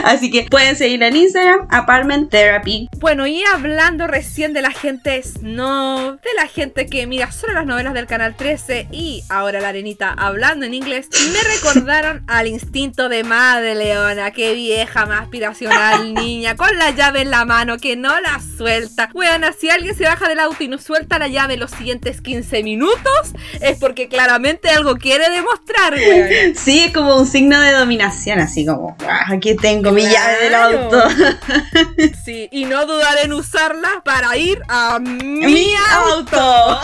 Así 0.04 0.30
que 0.30 0.44
pueden 0.44 0.76
seguir 0.76 1.02
en 1.02 1.16
Instagram, 1.16 1.66
Apartment 1.70 2.30
Therapy. 2.30 2.88
Bueno, 2.98 3.26
y 3.26 3.42
hablando 3.44 4.06
recién 4.06 4.52
de 4.52 4.62
la 4.62 4.70
gente 4.70 5.22
snob, 5.22 6.20
de 6.20 6.30
la 6.36 6.46
gente 6.46 6.86
que 6.86 7.06
mira 7.06 7.32
solo 7.32 7.54
las 7.54 7.66
novelas 7.66 7.94
del 7.94 8.06
Canal 8.06 8.36
13 8.36 8.88
y 8.90 9.24
ahora 9.28 9.60
la 9.60 9.68
arenita 9.68 10.14
hablando 10.16 10.66
en 10.66 10.74
inglés, 10.74 11.08
me 11.32 11.42
recordaron 11.54 12.24
al 12.26 12.46
instinto 12.46 13.08
de 13.08 13.24
madre 13.24 13.74
Leona, 14.14 14.30
qué 14.30 14.54
vieja 14.54 15.04
más 15.06 15.22
aspiracional 15.22 16.14
niña, 16.14 16.56
con 16.56 16.76
la 16.78 16.90
llave 16.90 17.20
en 17.22 17.30
la 17.30 17.44
mano 17.44 17.76
que 17.78 17.96
no 17.96 18.18
la 18.20 18.40
suelta. 18.56 19.10
Bueno, 19.12 19.48
si 19.58 19.68
alguien 19.70 19.94
se 19.94 20.04
baja 20.04 20.28
del 20.28 20.40
auto 20.40 20.62
y 20.64 20.68
no 20.68 20.78
suelta 20.78 21.18
la 21.18 21.28
llave 21.28 21.56
los 21.56 21.70
siguientes 21.70 22.20
15 22.20 22.62
minutos, 22.62 23.32
es 23.60 23.78
porque 23.78 24.08
claramente 24.08 24.70
algo 24.70 24.96
quiere 24.96 25.28
demostrar, 25.30 25.94
weón. 25.94 26.54
Sí, 26.56 26.84
es 26.86 26.92
como 26.94 27.16
un 27.16 27.26
signo 27.26 27.60
de 27.60 27.72
dominación, 27.72 28.40
así 28.40 28.64
como, 28.64 28.96
"Ah, 29.06 29.26
aquí 29.32 29.54
tengo 29.56 29.92
mi 29.92 30.02
llave 30.02 30.36
del 30.44 30.54
auto. 30.54 31.02
Sí, 32.24 32.48
y 32.52 32.64
no 32.64 32.86
dudar 32.86 33.18
en 33.24 33.32
usarla 33.32 34.02
para 34.04 34.36
ir 34.36 34.60
a 34.68 34.98
mi, 34.98 35.46
Mi 35.46 35.72
auto. 35.92 36.38
auto. 36.40 36.80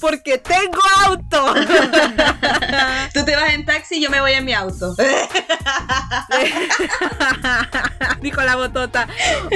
Porque 0.00 0.38
tengo 0.38 0.80
auto. 1.06 1.54
Tú 3.12 3.24
te 3.24 3.36
vas 3.36 3.52
en 3.52 3.64
taxi 3.64 3.96
y 3.96 4.00
yo 4.02 4.10
me 4.10 4.20
voy 4.20 4.32
en 4.32 4.44
mi 4.44 4.52
auto. 4.52 4.94
Dijo 8.22 8.42
la 8.42 8.56
botota. 8.56 9.08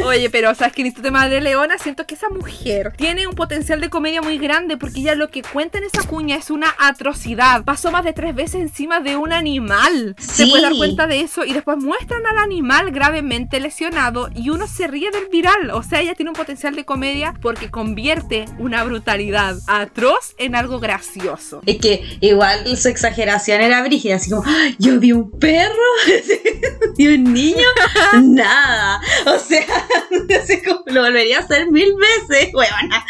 Oye, 0.04 0.30
pero 0.30 0.54
sabes 0.54 0.74
que 0.74 0.82
en 0.82 0.86
Instituto 0.88 1.08
de 1.08 1.12
Madre 1.12 1.40
Leona 1.40 1.78
siento 1.78 2.06
que 2.06 2.14
esa 2.14 2.28
mujer 2.28 2.92
tiene 2.96 3.26
un 3.26 3.34
potencial 3.34 3.80
de 3.80 3.90
comedia 3.90 4.22
muy 4.22 4.38
grande 4.38 4.76
porque 4.76 5.00
ella 5.00 5.14
lo 5.14 5.30
que 5.30 5.42
cuenta 5.42 5.78
en 5.78 5.84
esa 5.84 6.06
cuña 6.06 6.36
es 6.36 6.50
una 6.50 6.74
atrocidad. 6.78 7.64
Pasó 7.64 7.90
más 7.90 8.04
de 8.04 8.12
tres 8.12 8.34
veces 8.34 8.60
encima 8.60 9.00
de 9.00 9.16
un 9.16 9.32
animal. 9.32 10.14
Se 10.18 10.46
puede 10.46 10.62
dar 10.62 10.74
cuenta 10.76 11.06
de 11.06 11.20
eso 11.20 11.44
y 11.44 11.52
después 11.52 11.78
muestran 11.78 12.26
al 12.26 12.38
animal 12.38 12.90
gravemente 12.90 13.60
lesionado 13.60 14.30
y 14.34 14.50
uno 14.50 14.66
se 14.66 14.86
ríe 14.86 15.10
del 15.10 15.28
viral. 15.30 15.70
O 15.72 15.82
sea, 15.82 16.00
ella 16.00 16.14
tiene 16.14 16.30
un 16.30 16.36
potencial 16.36 16.74
de 16.74 16.84
comedia 16.84 17.34
porque 17.40 17.70
convierte 17.70 18.46
una 18.58 18.84
brutalidad 18.84 19.56
atroz 19.66 20.34
en 20.38 20.54
algo 20.54 20.80
gracioso. 20.80 21.62
Es 21.66 21.78
que 21.78 22.02
igual 22.20 22.76
su 22.76 22.88
exageración 22.88 23.60
era 23.60 23.82
brígida, 23.82 24.16
así 24.16 24.30
como, 24.30 24.42
"Ay, 24.46 24.76
yo 24.78 24.98
vi 24.98 25.12
un 25.12 25.30
perro 25.38 25.74
y 26.98 27.08
un 27.08 27.32
niño, 27.32 27.66
nada. 28.22 29.00
O 29.26 29.38
sea, 29.38 29.66
no 30.10 30.46
sé 30.46 30.62
cómo 30.62 30.82
lo 30.86 31.02
volvería 31.02 31.38
a 31.38 31.40
hacer 31.40 31.70
mil 31.70 31.94
veces, 31.96 32.52
huevona. 32.54 33.04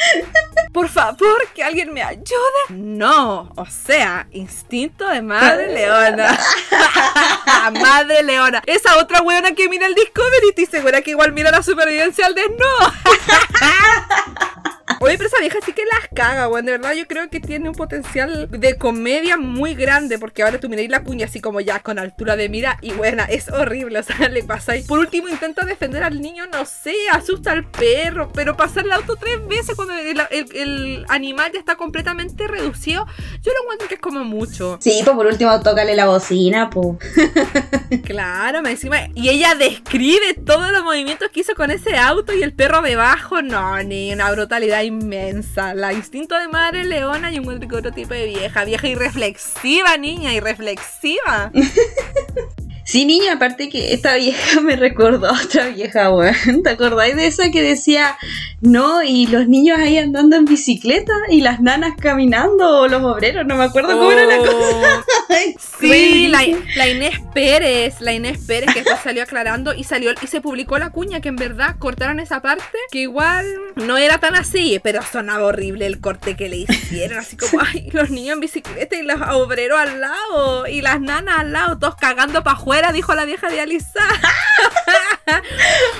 Por 0.73 0.89
favor, 0.89 1.49
que 1.55 1.63
alguien 1.63 1.93
me 1.93 2.03
ayude. 2.03 2.29
No, 2.71 3.51
o 3.57 3.67
sea, 3.67 4.27
instinto 4.33 5.07
de 5.09 5.23
madre 5.23 5.73
leona. 5.73 6.39
madre 7.81 8.23
leona. 8.23 8.63
Esa 8.67 8.99
otra 8.99 9.23
weona 9.23 9.55
que 9.55 9.69
mira 9.69 9.87
el 9.87 9.95
Discovery, 9.95 10.49
estoy 10.51 10.67
segura 10.67 11.03
que 11.03 11.11
igual 11.11 11.33
mira 11.33 11.51
la 11.51 11.63
supervivencia 11.63 12.27
al 12.27 12.35
desnudo. 12.35 12.93
Oye, 15.01 15.17
pero 15.17 15.29
esa 15.29 15.41
vieja 15.41 15.59
sí 15.65 15.73
que 15.73 15.83
las 15.85 16.09
caga, 16.15 16.49
weón. 16.49 16.67
De 16.67 16.73
verdad, 16.73 16.95
yo 16.95 17.07
creo 17.07 17.29
que 17.31 17.41
tiene 17.41 17.69
un 17.69 17.75
potencial 17.75 18.49
de 18.51 18.77
comedia 18.77 19.37
muy 19.37 19.75
grande. 19.75 20.19
Porque 20.19 20.43
ahora 20.43 20.59
tú 20.61 20.69
miráis 20.69 20.91
la 20.91 21.03
cuña 21.05 21.27
así 21.27 21.41
como 21.41 21.61
ya 21.61 21.81
con 21.81 21.99
altura 21.99 22.37
de 22.37 22.49
mira. 22.49 22.79
Y 22.83 22.93
buena, 22.93 23.25
es 23.25 23.49
horrible. 23.51 23.99
O 23.99 24.03
sea, 24.03 24.29
le 24.29 24.43
pasa 24.45 24.77
y 24.77 24.83
Por 24.83 24.99
último, 24.99 25.29
intenta 25.29 25.65
defender 25.65 26.03
al 26.03 26.21
niño, 26.21 26.47
no 26.53 26.65
sé, 26.65 26.95
asusta 27.13 27.53
al 27.53 27.65
perro. 27.71 28.31
Pero 28.35 28.57
pasar 28.57 28.85
el 28.85 28.93
auto 28.93 29.17
tres 29.17 29.39
veces 29.47 29.75
cuando 29.77 29.95
el, 29.95 30.21
el- 30.31 30.57
el 30.57 31.05
animal 31.09 31.51
ya 31.53 31.59
está 31.59 31.77
completamente 31.77 32.47
reducido. 32.49 33.07
Yo 33.43 33.53
lo 33.53 33.63
encuentro 33.63 33.89
que 33.89 33.95
es 33.95 34.01
como 34.01 34.25
mucho. 34.25 34.79
Sí, 34.81 35.01
pues 35.05 35.17
por 35.17 35.27
último, 35.27 35.61
tócale 35.63 35.95
la 35.95 36.07
bocina, 36.07 36.71
pues. 36.71 36.97
Claro, 38.05 38.63
me 38.63 38.71
encima. 38.73 38.97
Y 39.15 39.29
ella 39.31 39.55
describe 39.55 40.35
todos 40.45 40.71
los 40.73 40.83
movimientos 40.85 41.29
que 41.31 41.41
hizo 41.41 41.55
con 41.55 41.71
ese 41.71 41.97
auto 41.97 42.33
y 42.35 42.43
el 42.43 42.53
perro 42.53 42.83
debajo. 42.83 43.43
No, 43.43 43.83
ni 43.83 44.13
una 44.13 44.31
brutalidad 44.31 44.83
inmensa. 44.89 45.75
La 45.75 45.93
instinto 45.93 46.37
de 46.39 46.49
madre 46.49 46.85
leona 46.85 47.31
y 47.33 47.39
un 47.39 47.45
que 47.69 47.77
otro 47.77 47.93
tipo 47.93 48.15
de 48.15 48.27
vieja. 48.27 48.65
Vieja 48.65 48.89
irreflexiva, 48.89 49.97
niña, 49.97 50.35
irreflexiva. 50.35 51.53
Sí, 52.89 53.05
niña, 53.05 53.35
aparte 53.35 53.69
que 53.69 53.93
esta 53.93 54.15
vieja 54.15 54.61
me 54.63 54.75
recordó 54.75 55.29
a 55.29 55.43
otra 55.43 55.69
vieja, 55.69 56.11
weón. 56.11 56.63
¿Te 56.65 56.71
acordáis 56.71 57.17
de 57.17 57.27
esa 57.27 57.51
que 57.51 57.61
decía, 57.61 58.17
no, 58.63 59.03
y 59.03 59.27
los 59.27 59.47
niños 59.47 59.79
ahí 59.79 59.99
andando 59.99 60.37
en 60.37 60.47
bicicleta 60.47 61.13
y 61.29 61.43
las 61.43 61.61
nanas 61.61 61.97
caminando 62.01 62.81
o 62.81 62.89
los 62.89 63.03
obreros? 63.03 63.45
No 63.45 63.57
me 63.57 63.65
acuerdo 63.65 63.91
cómo 63.93 64.11
era 64.11 64.25
la 64.25 64.39
cosa. 64.39 64.55
Oh, 64.59 65.03
Ay, 65.29 65.55
Sí, 65.81 66.29
la, 66.29 66.89
Inés 66.89 67.21
Pérez, 67.35 68.01
la 68.01 68.15
Inés 68.15 68.39
Pérez 68.47 68.75
que 68.75 68.83
salió 69.03 69.23
aclarando 69.23 69.75
y 69.75 69.85
salió 69.85 70.11
y 70.21 70.27
se 70.27 70.41
publicó 70.41 70.79
la 70.79 70.91
cuña 70.91 71.21
que 71.21 71.29
en 71.29 71.37
verdad 71.37 71.77
cortaron 71.79 72.19
esa 72.21 72.41
parte 72.41 72.79
que 72.91 73.01
igual 73.01 73.47
no 73.77 73.97
era 73.97 74.19
tan 74.19 74.35
así, 74.35 74.81
pero 74.83 75.03
sonaba 75.03 75.45
horrible 75.45 75.87
el 75.87 76.01
corte 76.01 76.37
que 76.37 76.49
le 76.49 76.57
hicieron, 76.57 77.19
así 77.19 77.37
como 77.37 77.63
ay, 77.63 77.91
los 77.93 78.11
niños 78.11 78.35
en 78.35 78.41
bicicleta 78.41 78.97
y 78.97 79.03
los 79.03 79.21
obreros 79.21 79.79
al 79.79 80.01
lado 80.01 80.67
y 80.67 80.81
las 80.81 81.01
nanas 81.01 81.39
al 81.39 81.53
lado, 81.53 81.79
todos 81.79 81.95
cagando 81.97 82.43
para 82.43 82.57
afuera, 82.79 82.93
dijo 82.93 83.15
la 83.15 83.25
vieja 83.25 83.49
de 83.49 83.61
Alisa. 83.61 84.01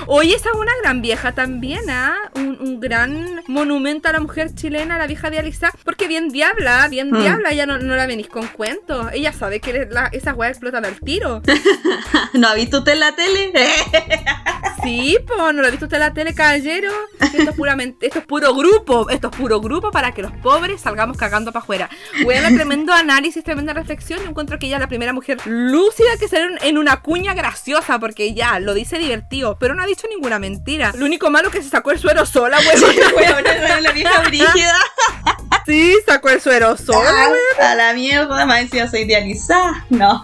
Oye, 0.07 0.33
esa 0.35 0.49
es 0.49 0.55
una 0.55 0.71
gran 0.81 1.01
vieja 1.01 1.33
también, 1.33 1.87
¿ah? 1.89 2.15
Un, 2.35 2.57
un 2.59 2.79
gran 2.79 3.41
monumento 3.47 4.09
a 4.09 4.13
la 4.13 4.19
mujer 4.19 4.53
chilena, 4.55 4.97
la 4.97 5.05
vieja 5.07 5.29
de 5.29 5.39
Alisa, 5.39 5.71
porque 5.83 6.07
bien 6.07 6.29
diabla, 6.29 6.87
bien 6.87 7.11
Mm. 7.11 7.21
diabla, 7.21 7.49
ella 7.51 7.65
no, 7.65 7.77
no 7.79 7.95
la 7.95 8.07
venís 8.07 8.27
con 8.27 8.47
cuentos. 8.47 9.07
Ella 9.13 9.33
sabe 9.33 9.59
que 9.59 9.87
la- 9.89 10.07
esas 10.11 10.35
weas 10.35 10.51
explotan 10.51 10.85
al 10.85 10.99
tiro. 10.99 11.41
¿No 12.33 12.47
ha 12.47 12.55
visto 12.55 12.79
usted 12.79 12.93
en 12.93 12.99
la 13.01 13.15
tele? 13.15 13.51
Sí, 14.83 15.17
pues, 15.27 15.39
no 15.39 15.61
lo 15.61 15.67
ha 15.67 15.71
visto 15.71 15.85
usted 15.85 15.97
en 15.97 16.01
la 16.01 16.13
tele, 16.13 16.33
caballero. 16.33 16.91
Esto 17.19 17.51
es 17.51 17.55
puramente, 17.55 18.07
esto 18.07 18.19
es 18.19 18.25
puro 18.25 18.53
grupo, 18.55 19.09
esto 19.09 19.29
es 19.31 19.35
puro 19.37 19.59
grupo 19.61 19.91
para 19.91 20.13
que 20.13 20.21
los 20.21 20.31
pobres 20.31 20.81
salgamos 20.81 21.17
cagando 21.17 21.51
para 21.51 21.63
afuera. 21.63 21.89
Bueno, 22.23 22.47
tremendo 22.55 22.93
análisis, 22.93 23.43
tremenda 23.43 23.73
reflexión. 23.73 24.19
Yo 24.23 24.29
encuentro 24.29 24.57
que 24.59 24.67
ella 24.67 24.77
es 24.77 24.81
la 24.81 24.87
primera 24.87 25.13
mujer 25.13 25.37
lúcida 25.45 26.09
que 26.19 26.27
salió 26.27 26.57
en- 26.61 26.77
una 26.77 27.01
cuña 27.01 27.33
graciosa, 27.33 27.99
porque 27.99 28.33
ya 28.33 28.59
lo 28.59 28.73
dice 28.73 28.97
divertido, 28.97 29.57
pero 29.59 29.75
no 29.75 29.83
ha 29.83 29.85
dicho 29.85 30.07
ninguna 30.09 30.39
mentira. 30.39 30.93
Lo 30.95 31.05
único 31.05 31.29
malo 31.29 31.49
es 31.49 31.53
que 31.55 31.61
se 31.61 31.69
sacó 31.69 31.91
el 31.91 31.99
suero 31.99 32.25
sola, 32.25 32.57
era 32.59 33.81
la 33.81 33.91
vieja 33.91 34.21
brígida. 34.21 34.73
Sí, 35.69 35.93
sacó 36.05 36.29
el 36.29 36.41
suero 36.41 36.75
sola, 36.77 37.29
a 37.61 37.75
la 37.75 37.93
mierda, 37.93 38.45
más 38.47 38.61
encima 38.61 38.87
soy 38.89 39.01
idealizada. 39.01 39.85
No. 39.89 40.21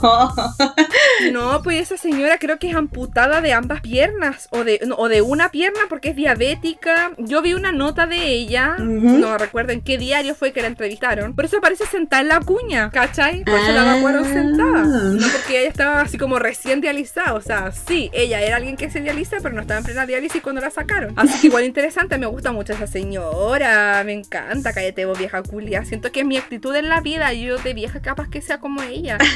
No, 1.31 1.61
pues 1.63 1.81
esa 1.81 1.97
señora 1.97 2.37
creo 2.39 2.57
que 2.59 2.69
es 2.69 2.75
amputada 2.75 3.41
de 3.41 3.53
ambas 3.53 3.81
piernas 3.81 4.47
o 4.51 4.63
de, 4.63 4.79
no, 4.85 4.95
o 4.95 5.07
de 5.09 5.21
una 5.21 5.49
pierna 5.49 5.81
porque 5.89 6.09
es 6.09 6.15
diabética. 6.15 7.11
Yo 7.17 7.41
vi 7.41 7.53
una 7.53 7.71
nota 7.71 8.05
de 8.07 8.25
ella, 8.27 8.75
no 8.79 9.37
recuerdo 9.37 9.71
en 9.73 9.81
qué 9.81 9.97
diario 9.97 10.33
fue 10.35 10.51
que 10.51 10.61
la 10.61 10.67
entrevistaron. 10.67 11.35
Por 11.35 11.45
eso 11.45 11.57
aparece 11.57 11.85
sentada 11.85 12.21
en 12.21 12.27
la 12.29 12.39
cuña, 12.39 12.89
¿cachai? 12.91 13.43
Por 13.43 13.53
eso 13.55 13.71
la 13.71 13.81
Ah. 13.83 13.91
evacuaron 13.93 14.25
sentada. 14.25 14.81
No 14.83 15.27
porque 15.27 15.59
ella 15.61 15.69
estaba 15.69 16.01
así 16.01 16.17
como 16.17 16.39
recién 16.39 16.81
dializada. 16.81 17.33
O 17.33 17.41
sea, 17.41 17.71
sí, 17.71 18.09
ella 18.13 18.41
era 18.41 18.55
alguien 18.57 18.77
que 18.77 18.89
se 18.89 19.01
dializa, 19.01 19.37
pero 19.41 19.53
no 19.53 19.61
estaba 19.61 19.79
en 19.79 19.85
plena 19.85 20.05
diálisis 20.05 20.41
cuando 20.41 20.61
la 20.61 20.69
sacaron. 20.71 21.13
Así 21.17 21.39
que 21.41 21.47
igual 21.47 21.65
interesante, 21.65 22.17
me 22.17 22.25
gusta 22.27 22.51
mucho 22.51 22.73
esa 22.73 22.87
señora. 22.87 24.01
Me 24.05 24.13
encanta, 24.13 24.73
cállate 24.73 25.05
vos, 25.05 25.17
vieja 25.17 25.34
culia. 25.43 25.85
Siento 25.85 26.11
que 26.11 26.23
mi 26.23 26.37
actitud 26.37 26.75
en 26.75 26.89
la 26.89 27.01
vida. 27.01 27.33
Yo 27.33 27.57
de 27.57 27.73
vieja 27.73 28.01
capaz 28.01 28.29
que 28.29 28.41
sea 28.41 28.59
como 28.59 28.81
ella. 28.83 29.17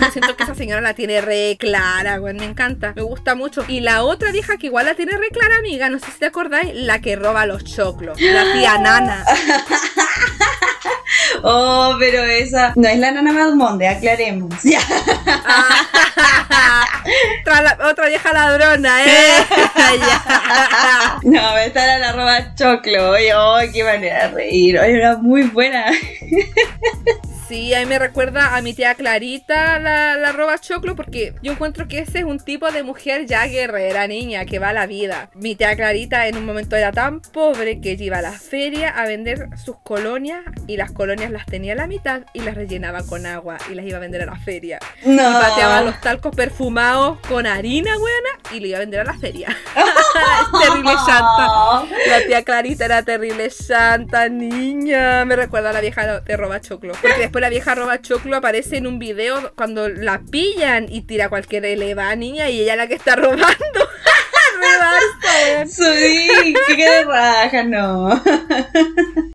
Siento 0.12 0.36
que 0.36 0.42
esa 0.42 0.54
señora 0.54 0.80
la 0.80 0.94
tiene 0.94 1.20
re 1.20 1.56
clara, 1.58 2.18
güey, 2.18 2.34
me 2.34 2.44
encanta, 2.44 2.92
me 2.96 3.02
gusta 3.02 3.34
mucho. 3.34 3.64
Y 3.68 3.80
la 3.80 4.02
otra 4.02 4.30
vieja 4.32 4.56
que 4.56 4.66
igual 4.66 4.86
la 4.86 4.94
tiene 4.94 5.12
re 5.16 5.28
clara, 5.30 5.56
amiga, 5.58 5.88
no 5.88 5.98
sé 5.98 6.06
si 6.10 6.18
te 6.18 6.26
acordáis, 6.26 6.74
la 6.74 7.00
que 7.00 7.16
roba 7.16 7.46
los 7.46 7.64
choclos, 7.64 8.20
la 8.20 8.52
tía 8.52 8.78
Nana. 8.82 9.24
Oh, 11.44 11.96
pero 11.98 12.22
esa 12.22 12.72
no 12.76 12.86
es 12.88 12.98
la 12.98 13.10
nana 13.10 13.32
Malmonde, 13.32 13.88
aclaremos. 13.88 14.54
Ya. 14.62 14.78
otra, 17.40 17.62
la- 17.62 17.78
otra 17.90 18.06
vieja 18.08 18.32
ladrona, 18.32 19.04
eh. 19.04 19.44
No, 21.24 21.56
esta 21.58 21.84
era 21.84 21.98
la 21.98 22.12
roba 22.12 22.54
choclo. 22.54 23.10
Oye, 23.10 23.34
oh, 23.34 23.58
qué 23.72 23.82
manera 23.84 24.28
de 24.28 24.34
reír. 24.34 24.78
Oye, 24.78 24.96
era 24.96 25.16
muy 25.16 25.42
buena. 25.44 25.86
Sí, 27.52 27.74
a 27.74 27.80
mí 27.80 27.84
me 27.84 27.98
recuerda 27.98 28.56
a 28.56 28.62
mi 28.62 28.72
tía 28.72 28.94
Clarita, 28.94 29.78
la, 29.78 30.16
la 30.16 30.32
roba 30.32 30.56
choclo, 30.58 30.96
porque 30.96 31.34
yo 31.42 31.52
encuentro 31.52 31.86
que 31.86 31.98
ese 31.98 32.20
es 32.20 32.24
un 32.24 32.40
tipo 32.40 32.72
de 32.72 32.82
mujer 32.82 33.26
ya 33.26 33.46
guerrera, 33.46 34.06
niña, 34.06 34.46
que 34.46 34.58
va 34.58 34.70
a 34.70 34.72
la 34.72 34.86
vida. 34.86 35.28
Mi 35.34 35.54
tía 35.54 35.76
Clarita 35.76 36.28
en 36.28 36.38
un 36.38 36.46
momento 36.46 36.76
era 36.76 36.92
tan 36.92 37.20
pobre 37.20 37.82
que 37.82 37.92
iba 38.00 38.20
a 38.20 38.22
la 38.22 38.32
feria 38.32 38.88
a 38.88 39.04
vender 39.04 39.50
sus 39.62 39.76
colonias 39.82 40.40
y 40.66 40.78
las 40.78 40.92
colonias 40.92 41.30
las 41.30 41.44
tenía 41.44 41.74
a 41.74 41.76
la 41.76 41.86
mitad 41.86 42.22
y 42.32 42.40
las 42.40 42.54
rellenaba 42.54 43.02
con 43.02 43.26
agua 43.26 43.58
y 43.70 43.74
las 43.74 43.84
iba 43.84 43.98
a 43.98 44.00
vender 44.00 44.22
a 44.22 44.26
la 44.26 44.36
feria. 44.36 44.78
No. 45.04 45.12
Y 45.12 45.34
pateaba 45.34 45.82
los 45.82 46.00
talcos 46.00 46.34
perfumados 46.34 47.20
con 47.28 47.46
harina, 47.46 47.90
weona, 47.98 48.30
y 48.56 48.60
lo 48.60 48.68
iba 48.68 48.78
a 48.78 48.80
vender 48.80 49.00
a 49.00 49.04
la 49.04 49.18
feria. 49.18 49.48
es 49.76 50.60
terrible 50.66 50.92
santa. 51.04 51.84
La 52.12 52.26
tía 52.26 52.44
Clarita 52.44 52.84
era 52.84 53.02
terrible 53.02 53.48
santa, 53.48 54.28
niña. 54.28 55.24
Me 55.24 55.34
recuerda 55.34 55.70
a 55.70 55.72
la 55.72 55.80
vieja 55.80 56.20
de 56.20 56.36
Roba 56.36 56.60
Choclo. 56.60 56.92
Porque 57.00 57.18
después 57.18 57.40
la 57.40 57.48
vieja 57.48 57.74
Roba 57.74 58.02
Choclo 58.02 58.36
aparece 58.36 58.76
en 58.76 58.86
un 58.86 58.98
video 58.98 59.54
cuando 59.56 59.88
la 59.88 60.20
pillan 60.30 60.92
y 60.92 61.00
tira 61.00 61.30
cualquier 61.30 61.64
eleva 61.64 62.14
niña 62.14 62.50
y 62.50 62.60
ella 62.60 62.76
la 62.76 62.86
que 62.86 62.96
está 62.96 63.16
robando. 63.16 63.48
Sí, 65.68 66.54
qué 66.76 67.04
raja, 67.04 67.62
no. 67.64 68.22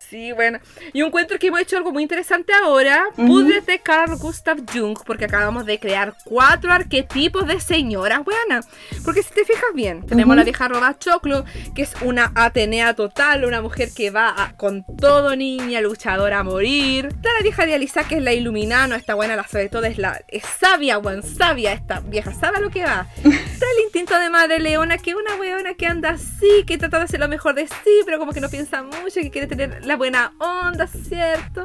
Sí, 0.09 0.31
bueno. 0.31 0.59
Y 0.93 1.01
encuentro 1.01 1.37
que 1.37 1.47
hemos 1.47 1.59
hecho 1.59 1.75
algo 1.75 1.91
muy 1.91 2.01
interesante 2.01 2.53
ahora. 2.63 3.07
Puzzles 3.17 3.65
de 3.65 3.79
Carl 3.79 4.15
Gustav 4.15 4.57
Jung, 4.73 4.97
porque 5.05 5.25
acabamos 5.25 5.65
de 5.65 5.79
crear 5.81 6.15
cuatro 6.23 6.71
arquetipos 6.71 7.45
de 7.45 7.59
señoras 7.59 8.23
buenas. 8.23 8.69
Porque 9.03 9.21
si 9.21 9.33
te 9.33 9.43
fijas 9.43 9.65
bien, 9.73 10.05
tenemos 10.07 10.37
la 10.37 10.45
vieja 10.45 10.69
roba 10.69 10.97
choclo, 10.97 11.43
que 11.75 11.81
es 11.81 11.91
una 12.01 12.31
Atenea 12.35 12.93
total, 12.93 13.43
una 13.43 13.61
mujer 13.61 13.89
que 13.93 14.09
va 14.09 14.29
a- 14.29 14.55
con 14.55 14.85
todo 14.97 15.35
niña, 15.35 15.81
luchadora 15.81 16.39
a 16.39 16.43
morir. 16.43 17.07
Está 17.07 17.29
la 17.37 17.43
vieja 17.43 17.65
idealizada, 17.65 18.07
que 18.07 18.15
es 18.15 18.23
la 18.23 18.31
iluminada, 18.31 18.87
no 18.87 18.95
está 18.95 19.13
buena, 19.13 19.35
la 19.35 19.45
sobre 19.45 19.67
todo 19.67 19.83
es 19.83 19.97
la 19.97 20.21
es 20.29 20.43
sabia, 20.45 20.97
buen 20.99 21.21
sabia, 21.21 21.73
esta 21.73 21.99
vieja 21.99 22.31
sabe 22.33 22.61
lo 22.61 22.69
que 22.69 22.83
va. 22.85 23.07
Está 23.25 23.65
el 23.75 23.83
instinto 23.83 24.17
de 24.17 24.29
madre 24.29 24.59
leona, 24.59 24.97
que 24.99 25.09
es 25.11 25.15
una 25.17 25.35
weona 25.39 25.73
que 25.75 25.85
anda 25.87 26.09
así, 26.11 26.63
que 26.65 26.77
trata 26.77 26.99
de 26.99 27.05
hacer 27.05 27.19
lo 27.19 27.27
mejor 27.27 27.55
de 27.55 27.67
sí, 27.67 28.01
pero 28.05 28.19
como 28.19 28.33
que 28.33 28.41
no 28.41 28.49
piensa 28.49 28.83
mucho, 28.83 29.21
que 29.21 29.31
quiere 29.31 29.47
tener 29.47 29.85
la 29.85 29.95
buena 29.95 30.33
onda, 30.39 30.87
¿cierto? 30.87 31.63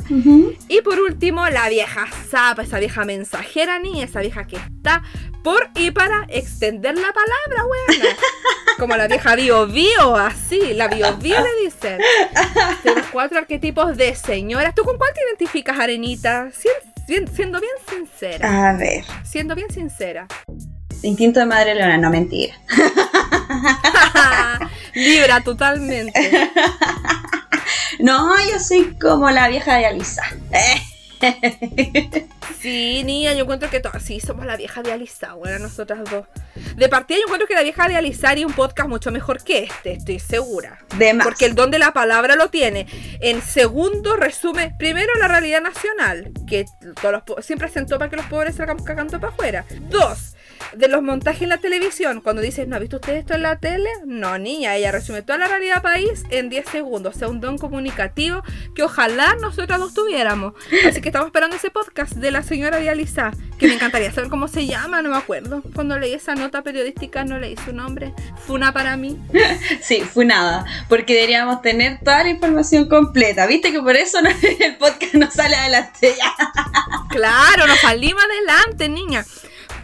Y 0.68 0.80
por 0.82 0.98
último, 1.00 1.48
la 1.48 1.68
vieja 1.68 2.06
zapa, 2.30 2.62
esa 2.62 2.78
vieja 2.78 3.04
mensajera 3.04 3.78
ni 3.78 4.02
esa 4.02 4.20
vieja 4.20 4.46
que 4.46 4.56
está 4.56 5.02
por 5.42 5.70
y 5.74 5.90
para 5.90 6.24
extender 6.28 6.94
la 6.94 7.12
palabra, 7.12 7.64
weona. 7.68 8.16
Como 8.78 8.96
la 8.96 9.06
vieja 9.08 9.34
bio 9.36 9.66
bio, 9.66 10.16
así, 10.16 10.72
la 10.74 10.88
bio 10.88 11.16
bio 11.18 11.36
le 11.40 11.64
dicen. 11.64 12.00
Tenemos 12.82 13.08
cuatro 13.12 13.38
arquetipos 13.38 13.96
de 13.96 14.14
señoras. 14.14 14.74
¿Tú 14.74 14.82
con 14.84 14.96
cuál 14.98 15.10
te 15.14 15.20
identificas, 15.28 15.78
Arenita? 15.78 16.50
Sien- 16.52 16.72
sien- 17.06 17.28
siendo 17.34 17.60
bien 17.60 17.72
sincera. 17.88 18.70
A 18.70 18.76
ver. 18.76 19.04
Siendo 19.24 19.54
bien 19.54 19.70
sincera. 19.70 20.26
Instinto 21.02 21.40
de 21.40 21.46
madre 21.46 21.74
leona, 21.74 21.98
no 21.98 22.10
mentira. 22.10 22.54
Libra 24.94 25.40
totalmente. 25.40 26.50
No, 27.98 28.34
yo 28.50 28.58
soy 28.58 28.96
como 29.00 29.30
la 29.30 29.48
vieja 29.48 29.76
de 29.76 29.86
Alisa. 29.86 30.22
Sí, 32.60 33.02
niña, 33.04 33.32
yo 33.32 33.42
encuentro 33.42 33.70
que 33.70 33.80
todas, 33.80 34.02
sí, 34.02 34.20
somos 34.20 34.46
la 34.46 34.56
vieja 34.56 34.82
de 34.82 34.92
Alisa, 34.92 35.34
bueno, 35.34 35.58
nosotras 35.58 36.00
dos. 36.08 36.26
De 36.76 36.88
partida 36.88 37.18
yo 37.18 37.24
encuentro 37.24 37.48
que 37.48 37.54
la 37.54 37.62
vieja 37.62 37.88
de 37.88 37.96
Alisa 37.96 38.30
haría 38.30 38.46
un 38.46 38.52
podcast 38.52 38.88
mucho 38.88 39.10
mejor 39.10 39.42
que 39.42 39.64
este, 39.64 39.92
estoy 39.92 40.20
segura. 40.20 40.78
De 40.96 41.12
más. 41.12 41.26
Porque 41.26 41.46
el 41.46 41.56
don 41.56 41.72
de 41.72 41.80
la 41.80 41.92
palabra 41.92 42.36
lo 42.36 42.50
tiene. 42.50 42.86
En 43.20 43.42
segundo, 43.42 44.16
resume 44.16 44.74
primero 44.78 45.12
la 45.18 45.26
realidad 45.26 45.60
nacional, 45.60 46.32
que 46.46 46.66
todos 47.00 47.22
los 47.26 47.44
siempre 47.44 47.68
sentó 47.68 47.98
para 47.98 48.10
que 48.10 48.16
los 48.16 48.26
pobres 48.26 48.56
salgamos 48.56 48.84
cagando 48.84 49.18
para 49.18 49.32
afuera. 49.32 49.64
Dos, 49.88 50.36
de 50.74 50.88
los 50.88 51.02
montajes 51.02 51.42
en 51.42 51.48
la 51.50 51.58
televisión. 51.58 52.20
Cuando 52.20 52.42
dices, 52.42 52.66
¿no 52.68 52.76
ha 52.76 52.78
visto 52.78 52.96
usted 52.96 53.14
esto 53.16 53.34
en 53.34 53.42
la 53.42 53.56
tele? 53.58 53.88
No, 54.06 54.38
niña, 54.38 54.74
ella 54.76 54.92
resume 54.92 55.22
toda 55.22 55.38
la 55.38 55.48
realidad 55.48 55.82
país 55.82 56.24
en 56.30 56.48
10 56.48 56.68
segundos. 56.68 57.16
O 57.16 57.18
sea, 57.18 57.28
un 57.28 57.40
don 57.40 57.58
comunicativo 57.58 58.42
que 58.74 58.82
ojalá 58.82 59.36
nosotras 59.40 59.78
dos 59.78 59.94
tuviéramos. 59.94 60.54
Así 60.88 61.00
que 61.00 61.08
estamos 61.08 61.26
esperando 61.26 61.56
ese 61.56 61.70
podcast 61.70 62.12
de 62.14 62.30
la 62.30 62.42
señora 62.42 62.78
Dialisa, 62.78 63.32
que 63.58 63.66
me 63.66 63.74
encantaría 63.74 64.12
saber 64.12 64.30
cómo 64.30 64.48
se 64.48 64.66
llama, 64.66 65.02
no 65.02 65.10
me 65.10 65.16
acuerdo. 65.16 65.62
Cuando 65.74 65.98
leí 65.98 66.14
esa 66.14 66.34
nota 66.34 66.62
periodística 66.62 67.24
no 67.24 67.38
leí 67.38 67.56
su 67.64 67.72
nombre. 67.72 68.12
Funa 68.46 68.72
para 68.72 68.96
mí. 68.96 69.18
Sí, 69.82 70.00
fue 70.00 70.24
nada. 70.24 70.64
Porque 70.88 71.14
deberíamos 71.14 71.60
tener 71.62 71.98
toda 72.04 72.22
la 72.22 72.30
información 72.30 72.88
completa. 72.88 73.46
Viste 73.46 73.72
que 73.72 73.80
por 73.80 73.96
eso 73.96 74.20
no- 74.22 74.30
el 74.60 74.76
podcast 74.76 75.14
no 75.14 75.30
sale 75.30 75.56
adelante. 75.56 76.14
Claro, 77.10 77.66
nos 77.66 77.78
salimos 77.80 78.22
adelante, 78.24 78.88
niña. 78.88 79.24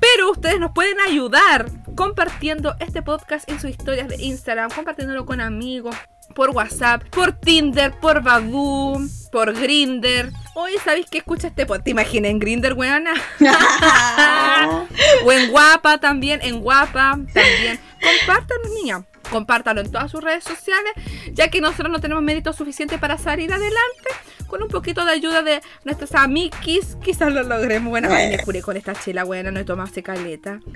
Pero 0.01 0.31
ustedes 0.31 0.61
nos 0.61 0.73
pueden 0.73 1.01
ayudar 1.01 1.71
compartiendo 1.95 2.77
este 2.79 3.03
podcast 3.03 3.49
en 3.51 3.61
sus 3.61 3.71
historias 3.71 4.09
de 4.09 4.17
Instagram, 4.17 4.71
compartiéndolo 4.71 5.27
con 5.27 5.41
amigos, 5.41 5.97
por 6.35 6.51
WhatsApp, 6.51 7.03
por 7.11 7.33
Tinder, 7.33 7.93
por 7.99 8.23
Badoo, 8.23 9.01
por 9.33 9.53
Grinder. 9.55 10.31
Hoy 10.55 10.73
sabéis 10.85 11.07
que 11.11 11.19
escucha 11.19 11.49
este 11.49 11.67
podcast. 11.67 11.85
¿Te 11.85 11.91
imaginas 11.91 12.31
en 12.31 12.39
Grinder, 12.39 12.75
weona? 12.75 13.15
o 15.25 15.33
en 15.33 15.51
Guapa 15.51 15.99
también, 15.99 16.41
en 16.43 16.61
Guapa 16.61 17.19
también. 17.33 17.81
Compártanos, 18.01 18.71
niña. 18.75 19.05
Compártalo 19.31 19.81
en 19.81 19.93
todas 19.93 20.11
sus 20.11 20.23
redes 20.23 20.45
sociales, 20.45 20.93
ya 21.33 21.49
que 21.49 21.61
nosotros 21.61 21.91
no 21.91 22.01
tenemos 22.01 22.23
mérito 22.23 22.53
suficiente 22.53 22.99
para 22.99 23.19
salir 23.19 23.53
adelante. 23.53 24.11
Con 24.49 24.63
un 24.63 24.69
poquito 24.69 25.05
de 25.05 25.13
ayuda 25.13 25.43
de 25.43 25.61
nuestros 25.85 26.15
amiguis, 26.15 26.97
quizás 27.05 27.33
lo 27.33 27.43
logremos. 27.43 27.91
Bueno, 27.91 28.09
ay, 28.11 28.31
me 28.31 28.39
juré 28.39 28.63
con 28.63 28.77
esta 28.77 28.95
chela 28.95 29.25
buena, 29.25 29.51
no 29.51 29.61
he 29.61 29.65
tomado 29.65 29.89
caleta. 30.03 30.61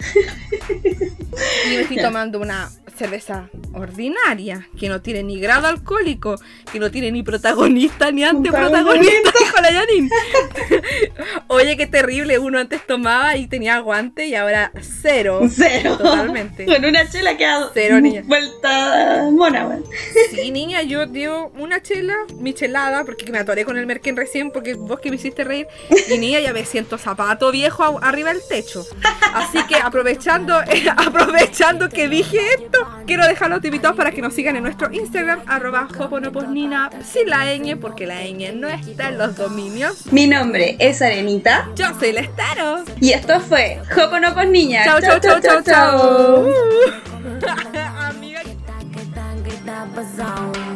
Y 1.66 1.68
me 1.70 1.80
estoy 1.82 1.96
tomando 1.96 2.38
una 2.38 2.70
cerveza 2.96 3.48
ordinaria, 3.72 4.68
que 4.78 4.88
no 4.88 5.00
tiene 5.00 5.22
ni 5.22 5.40
grado 5.40 5.66
alcohólico, 5.66 6.36
que 6.70 6.78
no 6.78 6.90
tiene 6.90 7.10
ni 7.10 7.22
protagonista 7.22 8.12
ni 8.12 8.22
anteprotagonista, 8.22 9.32
dijo 9.38 9.56
la 9.62 9.70
Yanin. 9.72 10.10
Oye, 11.48 11.76
qué 11.76 11.86
terrible, 11.86 12.38
uno 12.38 12.58
antes 12.58 12.86
tomaba 12.86 13.36
y 13.36 13.46
tenía 13.46 13.76
aguante 13.76 14.26
y 14.26 14.34
ahora 14.34 14.72
cero. 14.80 15.40
Cero. 15.50 15.96
Totalmente. 15.96 16.66
Con 16.66 16.84
una 16.84 17.08
chela 17.08 17.36
que 17.36 17.46
ha 17.46 17.70
Cero, 17.72 18.00
niña. 18.00 18.22
vuelta 18.26 19.28
mona, 19.32 19.66
weón. 19.66 19.84
Sí, 20.30 20.50
niña, 20.50 20.82
yo 20.82 21.06
dio 21.06 21.48
una 21.58 21.82
chela, 21.82 22.16
mi 22.38 22.52
chelada, 22.52 23.04
porque 23.04 23.30
me 23.32 23.38
atoré 23.38 23.61
con 23.64 23.76
el 23.76 23.86
merquén 23.86 24.16
recién, 24.16 24.50
porque 24.50 24.74
vos 24.74 25.00
que 25.00 25.10
me 25.10 25.16
hiciste 25.16 25.44
reír. 25.44 25.66
Y 26.08 26.18
niña, 26.18 26.40
ya 26.40 26.52
me 26.52 26.64
siento 26.64 26.98
zapato 26.98 27.50
viejo 27.50 27.82
a- 27.84 28.08
arriba 28.08 28.32
del 28.32 28.42
techo. 28.48 28.84
Así 29.34 29.58
que 29.66 29.76
aprovechando, 29.76 30.56
aprovechando 30.96 31.88
que 31.88 32.08
dije 32.08 32.38
esto, 32.58 32.78
quiero 33.06 33.26
dejar 33.26 33.50
los 33.50 33.64
invitados 33.64 33.96
para 33.96 34.10
que 34.10 34.22
nos 34.22 34.34
sigan 34.34 34.56
en 34.56 34.62
nuestro 34.64 34.92
Instagram, 34.92 35.42
arroba 35.46 35.88
joponoposnina, 35.96 36.90
sin 37.04 37.28
la 37.28 37.44
ñ, 37.56 37.76
porque 37.80 38.06
la 38.06 38.20
ñ 38.22 38.52
no 38.54 38.68
está 38.68 39.08
en 39.08 39.18
los 39.18 39.36
dominios. 39.36 40.06
Mi 40.12 40.26
nombre 40.26 40.76
es 40.78 41.00
Arenita. 41.02 41.68
Yo 41.74 41.86
soy 41.98 42.12
la 42.12 42.20
Estaro. 42.22 42.84
Y 43.00 43.12
esto 43.12 43.40
fue 43.40 43.80
Joponopos 43.94 44.46
Niña. 44.46 44.84
Chau, 44.84 45.00
chau, 45.00 45.18
chau, 45.20 45.40
chau, 45.40 45.62
chau. 45.62 46.52
Amiga. 48.08 48.40
Tapa 49.64 50.02
zone. 50.16 50.71